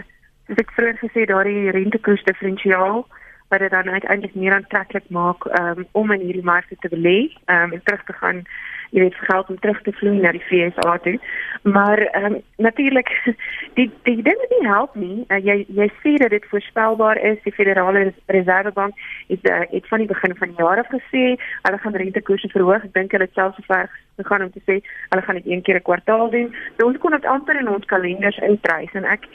soos 0.49 0.61
ek 0.63 0.71
vroeër 0.73 0.97
gesê 0.97 1.25
daardie 1.29 1.71
rentekoers 1.71 2.23
diferensiaal 2.25 3.03
wat 3.49 3.59
dit 3.59 3.71
dan 3.71 3.89
uiteindelik 3.89 4.35
meer 4.35 4.53
aantreklik 4.53 5.09
maak 5.09 5.45
um, 5.59 5.85
om 5.91 6.11
in 6.11 6.25
hierdie 6.25 6.43
markte 6.43 6.75
te 6.79 6.89
belê 6.89 7.19
um, 7.45 7.73
en 7.73 7.81
terug 7.83 8.03
te 8.03 8.13
gaan 8.13 8.41
jy 8.89 9.01
weet 9.01 9.15
geld 9.15 9.49
om 9.49 9.59
terug 9.59 9.81
te 9.81 9.91
vloei 9.91 10.17
na 10.19 10.31
die 10.31 10.43
FSA 10.47 10.97
toe. 11.05 11.19
Maar 11.63 11.99
ehm 11.99 12.25
um, 12.25 12.41
natuurlik 12.57 13.09
die 13.77 13.91
die 14.03 14.21
ding 14.21 14.39
wat 14.43 14.55
nie 14.55 14.67
help 14.67 14.95
nie, 14.95 15.25
uh, 15.27 15.39
jy 15.43 15.65
jy 15.67 15.89
sê 16.01 16.15
dat 16.23 16.29
dit 16.29 16.49
voorspelbaar 16.51 17.21
is. 17.31 17.37
Die 17.43 17.53
Federale 17.53 18.13
Reservebank 18.25 18.93
het 19.27 19.49
uh, 19.49 19.61
het 19.69 19.87
van 19.87 20.03
die 20.03 20.11
begin 20.11 20.35
van 20.35 20.53
die 20.53 20.63
jaar 20.63 20.83
af 20.83 20.91
gesê 20.93 21.23
hulle 21.61 21.77
gaan 21.83 21.95
rentekoerse 22.03 22.49
verhoog. 22.49 22.83
Ek 22.83 22.93
dink 22.93 23.11
hulle 23.11 23.29
het 23.29 23.33
selfs 23.33 23.65
ver 23.67 23.89
gegaan 24.17 24.43
om 24.43 24.51
te 24.51 24.63
sê 24.65 24.81
hulle 25.09 25.25
gaan 25.25 25.41
dit 25.41 25.47
een 25.47 25.61
keer 25.61 25.75
'n 25.75 25.87
kwartaal 25.89 26.29
doen. 26.29 26.55
So 26.77 26.87
ons 26.87 26.97
kon 26.97 27.11
dit 27.11 27.25
amper 27.25 27.59
in 27.59 27.69
ons 27.69 27.85
kalenders 27.85 28.37
intrys 28.37 28.93
en 28.93 29.05
ek 29.05 29.27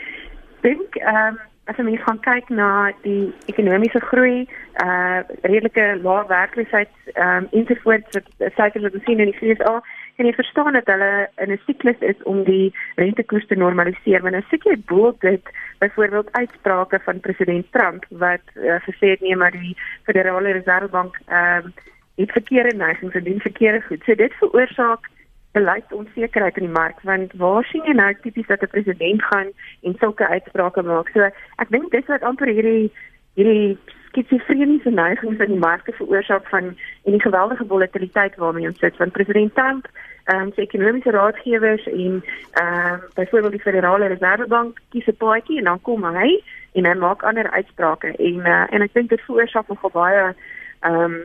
dink 0.62 0.96
ehm 0.96 1.36
um, 1.36 1.42
as 1.66 1.76
jy 1.80 1.96
gaan 1.96 2.20
kyk 2.20 2.50
na 2.52 2.92
die 3.04 3.32
ekonomiese 3.52 4.00
groei, 4.10 4.44
uh 4.84 5.20
redelike 5.42 5.84
lae 6.02 6.24
werkloosheid 6.28 6.92
ehm 7.14 7.44
um, 7.44 7.48
ensovoorts 7.60 8.18
wat 8.18 8.56
syfers 8.56 8.84
wat 8.86 8.98
ons 8.98 9.06
sien 9.08 9.22
in 9.22 9.30
die 9.32 9.38
FSA, 9.38 9.78
kan 10.16 10.28
jy 10.28 10.34
verstaan 10.36 10.76
dat 10.76 10.90
hulle 10.92 11.28
in 11.42 11.52
'n 11.52 11.60
siklus 11.66 12.00
is 12.10 12.22
om 12.22 12.44
die 12.44 12.74
rentekoers 12.96 13.46
te 13.46 13.56
normaliseer. 13.56 14.22
Want 14.22 14.34
nou 14.36 14.44
sit 14.50 14.64
jy 14.64 14.76
bo 14.86 15.14
dit 15.20 15.44
byvoorbeeld 15.78 16.32
uitsprake 16.32 17.00
van 17.04 17.20
president 17.20 17.72
Trump 17.72 18.04
wat 18.10 18.44
uh, 18.54 18.78
gesê 18.88 19.14
het 19.14 19.20
nee 19.20 19.36
maar 19.36 19.50
die 19.50 19.76
Federale 20.04 20.52
Reservebank 20.52 21.18
ehm 21.26 21.64
um, 21.64 21.72
het 22.16 22.30
verkeerde 22.30 22.76
neigings 22.76 23.14
en 23.14 23.24
doen 23.24 23.40
verkeerde 23.40 23.80
goed. 23.82 24.02
So 24.04 24.14
dit 24.14 24.32
veroorsaak 24.38 25.08
beleidsonsekerheid 25.54 26.56
in 26.60 26.66
die 26.68 26.76
mark 26.76 27.02
want 27.08 27.34
waar 27.42 27.64
sien 27.70 27.84
jy 27.86 27.94
nou 27.96 28.12
tipies 28.22 28.46
dat 28.50 28.62
'n 28.62 28.74
president 28.74 29.22
gaan 29.30 29.50
en 29.82 29.96
sulke 29.98 30.26
uitsprake 30.26 30.82
maak. 30.82 31.08
So 31.14 31.20
ek 31.62 31.70
dink 31.70 31.90
dis 31.90 32.06
wat 32.06 32.22
amper 32.22 32.50
hierdie 32.50 32.90
hierdie 33.34 33.78
skitsofreniese 34.08 34.90
neigings 34.90 35.40
in 35.42 35.52
die 35.54 35.64
markte 35.68 35.92
veroorsaak 35.92 36.48
van 36.48 36.64
en 37.04 37.12
die 37.16 37.22
geweldige 37.22 37.64
volatiliteit 37.66 38.36
waarmee 38.36 38.68
ons 38.68 38.78
sit 38.78 38.96
van 38.96 39.10
president 39.10 39.54
Trump 39.54 39.88
ehm 40.24 40.40
um, 40.40 40.52
se 40.54 40.60
ekonomiese 40.60 41.10
raadgewers 41.10 41.86
en 41.86 42.22
ehm 42.52 42.92
um, 42.92 43.00
byvoorbeeld 43.14 43.52
die 43.52 43.66
Federale 43.66 44.06
Reservebank 44.06 44.80
kies 44.90 45.06
'n 45.06 45.16
paadjie 45.16 45.58
en 45.58 45.64
dan 45.64 45.80
kom 45.82 46.04
hy 46.04 46.42
en 46.72 46.86
hy 46.86 46.94
maak 46.94 47.22
ander 47.22 47.50
uitsprake 47.50 48.16
en 48.16 48.38
uh, 48.46 48.66
en 48.70 48.82
ek 48.82 48.92
dink 48.92 49.08
dit 49.08 49.20
veroorsaak 49.20 49.68
nogal 49.68 49.90
baie 49.90 50.34
ehm 50.80 50.94
um, 50.94 51.22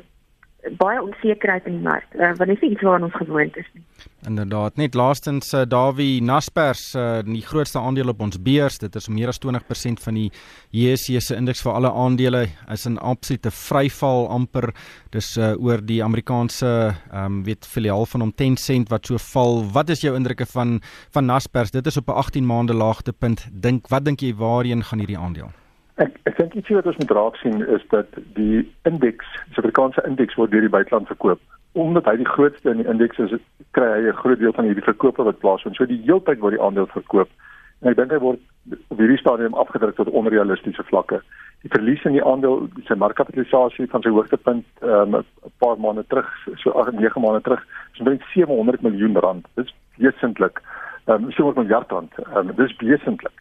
baie 0.80 1.00
onsekerheid 1.02 1.68
in 1.70 1.78
die 1.78 1.86
mark 1.86 2.08
uh, 2.16 2.34
want 2.38 2.50
dit 2.52 2.58
is 2.58 2.72
iets 2.74 2.84
waaraan 2.84 3.08
ons 3.08 3.16
gewoond 3.16 3.58
is 3.58 3.68
nie. 3.74 3.84
Inderdaad, 4.28 4.76
net 4.76 4.96
laastens 5.00 5.54
uh, 5.56 5.62
Dawie 5.68 6.22
Naspers, 6.24 6.94
uh, 6.96 7.20
die 7.24 7.44
grootste 7.46 7.80
aandeel 7.80 8.12
op 8.12 8.20
ons 8.22 8.40
beurs, 8.44 8.80
dit 8.82 8.96
is 8.96 9.08
meer 9.08 9.32
as 9.32 9.40
20% 9.40 10.04
van 10.04 10.20
die 10.20 10.28
JSE 10.76 11.22
se 11.24 11.38
indeks 11.40 11.64
vir 11.64 11.78
alle 11.78 11.92
aandele 11.92 12.44
is 12.76 12.86
in 12.90 13.00
absolute 13.00 13.52
vryval 13.56 14.28
amper. 14.36 14.70
Dis 15.16 15.32
uh, 15.40 15.54
oor 15.56 15.84
die 15.84 16.02
Amerikaanse 16.04 16.70
ehm 16.90 17.40
um, 17.40 17.40
weet 17.48 17.68
filiaal 17.68 18.06
van 18.12 18.28
hom 18.28 18.34
10 18.36 18.60
sent 18.60 18.92
wat 18.92 19.08
so 19.08 19.18
val. 19.32 19.64
Wat 19.74 19.90
is 19.90 20.04
jou 20.04 20.16
indrukke 20.18 20.46
van 20.52 20.80
van 21.16 21.26
Naspers? 21.26 21.72
Dit 21.72 21.88
is 21.88 21.98
op 21.98 22.10
'n 22.10 22.20
18 22.20 22.46
maande 22.46 22.74
laagtepunt. 22.74 23.48
Dink 23.52 23.88
wat 23.88 24.06
dink 24.06 24.20
jy 24.20 24.36
waarheen 24.36 24.84
gaan 24.84 25.00
hierdie 25.00 25.18
aandeel? 25.18 25.52
Ek 26.00 26.16
ek 26.30 26.38
dink 26.38 26.54
iets 26.56 26.72
wat 26.72 26.88
ons 26.88 26.98
moet 27.02 27.12
raak 27.18 27.38
sien 27.42 27.60
is 27.76 27.82
dat 27.92 28.08
die 28.38 28.62
indeks, 28.88 29.32
die 29.36 29.56
Suid-Afrikaanse 29.56 30.04
indeks 30.08 30.38
word 30.40 30.54
deur 30.54 30.64
die 30.64 30.72
buiteland 30.72 31.10
verkoop. 31.12 31.42
Omdat 31.76 32.08
hy 32.08 32.16
die 32.22 32.30
grootste 32.30 32.72
in 32.72 32.80
die 32.80 32.88
indeks 32.88 33.20
is, 33.26 33.34
kry 33.76 33.90
hy 33.96 34.08
'n 34.08 34.22
groot 34.22 34.40
deel 34.40 34.56
van 34.56 34.70
hierdie 34.70 34.86
verkope 34.86 35.26
wat 35.28 35.42
plaasvind. 35.44 35.76
So 35.76 35.86
die 35.86 36.00
heeltyd 36.08 36.40
word 36.40 36.56
die 36.56 36.64
aandeel 36.64 36.88
verkoop. 36.94 37.28
En 37.82 37.92
ek 37.92 37.98
dink 37.98 38.12
hy 38.12 38.20
word 38.24 38.40
op 38.88 38.98
hierdie 38.98 39.20
stadium 39.20 39.54
afgedruk 39.54 39.96
tot 39.96 40.12
onrealistiese 40.22 40.84
vlakke. 40.88 41.20
Die 41.64 41.72
verlies 41.76 42.06
in 42.06 42.16
die 42.16 42.24
aandeel, 42.24 42.70
sy 42.88 42.96
markkapitalisasie 42.96 43.88
van 43.92 44.02
sy 44.02 44.10
hoogtepunt 44.16 44.66
um, 44.82 45.20
'n 45.20 45.54
paar 45.60 45.78
maande 45.80 46.08
terug, 46.08 46.32
so 46.64 46.72
8 46.72 46.96
9 46.96 47.22
maande 47.22 47.42
terug, 47.42 47.64
is 47.94 48.00
omtrent 48.00 48.24
700 48.34 48.82
miljoen 48.82 49.20
rand. 49.20 49.46
Dit 49.56 49.66
is 49.66 49.76
wesentlik 49.98 50.62
ehm 51.08 51.26
um, 51.26 51.32
so 51.32 51.50
'n 51.52 51.60
miljard 51.60 51.92
rand. 51.92 52.12
Ehm 52.20 52.50
um, 52.50 52.56
dis 52.56 52.76
wesentlik. 52.78 53.36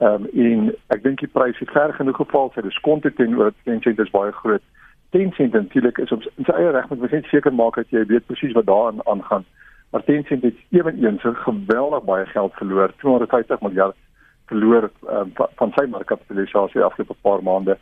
Ehm 0.00 0.24
um, 0.24 0.28
en 0.32 0.60
ek 0.94 1.02
dink 1.04 1.20
die 1.20 1.28
prys 1.28 1.58
het 1.60 1.70
ver 1.76 1.92
genoeg 1.92 2.16
geval, 2.16 2.46
sy 2.54 2.62
diskonte 2.64 3.10
teenoor 3.12 3.50
Tencent 3.64 3.98
is 4.00 4.12
baie 4.14 4.32
groot. 4.32 4.62
Tencent 5.12 5.52
natuurlik 5.52 5.98
is 6.00 6.12
op 6.16 6.22
sy 6.24 6.54
eie 6.56 6.70
reg 6.72 6.88
moet 6.88 7.10
net 7.12 7.28
seker 7.28 7.52
maak 7.52 7.76
dat 7.76 7.92
jy 7.92 8.06
weet 8.08 8.24
presies 8.30 8.56
wat 8.56 8.68
daarin 8.70 9.02
aangaan. 9.04 9.44
Maar 9.92 10.06
Tencent 10.08 10.46
het 10.48 10.56
ewenigs 10.72 11.44
geweldig 11.44 12.04
baie 12.08 12.24
geld 12.32 12.56
verloor, 12.56 12.94
250 13.04 13.60
miljard 13.60 13.96
verloor 14.48 14.88
um, 15.12 15.36
van 15.36 15.76
sy 15.76 15.84
markkapitalisasie 15.92 16.80
afgelope 16.82 17.20
paar 17.20 17.44
maande. 17.44 17.76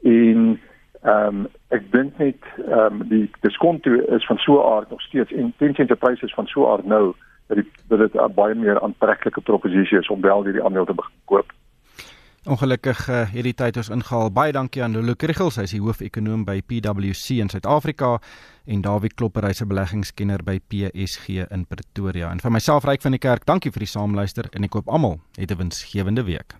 En 0.00 0.56
ehm 1.02 1.42
um, 1.42 1.46
ek 1.76 1.92
dink 1.92 2.16
net 2.24 2.52
ehm 2.64 3.02
um, 3.02 3.08
die 3.12 3.26
diskonto 3.44 4.00
is 4.16 4.24
van 4.32 4.40
so 4.40 4.56
'n 4.56 4.72
aard 4.78 4.90
nog 4.90 5.02
steeds 5.02 5.32
en 5.32 5.52
Tencent 5.58 5.92
se 5.92 5.96
pryse 5.96 6.24
is 6.24 6.38
van 6.40 6.46
so 6.46 6.64
'n 6.64 6.72
aard 6.72 6.86
nou 6.86 7.12
dat 7.50 7.58
dit 7.58 7.66
dat 7.90 7.98
dit 7.98 8.14
'n 8.14 8.34
baie 8.34 8.54
meer 8.54 8.80
aantreklike 8.80 9.40
proposisie 9.40 9.98
is 9.98 10.08
om 10.08 10.20
wel 10.20 10.44
hierdie 10.44 10.64
aandeel 10.64 10.86
te 10.86 10.94
koop. 11.24 11.52
Ongelukkig 12.48 13.08
uh, 13.08 13.28
hierdie 13.28 13.54
tyd 13.54 13.76
ons 13.76 13.90
ingehaal. 13.92 14.30
Baie 14.32 14.52
dankie 14.52 14.82
aan 14.82 14.94
Lulu 14.96 15.14
Krugels, 15.14 15.58
hy 15.60 15.66
is 15.68 15.74
die 15.76 15.80
hoofekonoom 15.80 16.46
by 16.48 16.62
PwC 16.64 17.36
in 17.44 17.52
Suid-Afrika 17.52 18.14
en 18.64 18.80
Dawie 18.80 19.12
Klopper, 19.12 19.44
hy's 19.44 19.60
'n 19.60 19.68
beleggingskenner 19.68 20.42
by 20.42 20.56
PSG 20.68 21.44
in 21.50 21.66
Pretoria. 21.66 22.30
En 22.30 22.40
vir 22.40 22.50
myself 22.50 22.84
Ryk 22.84 23.02
van 23.02 23.12
die 23.12 23.20
Kerk, 23.20 23.44
dankie 23.44 23.70
vir 23.70 23.80
die 23.80 23.92
saamluister 23.92 24.48
en 24.52 24.64
ek 24.64 24.70
koop 24.70 24.88
almal 24.88 25.20
'n 25.36 25.56
winsgewende 25.58 26.24
week. 26.24 26.56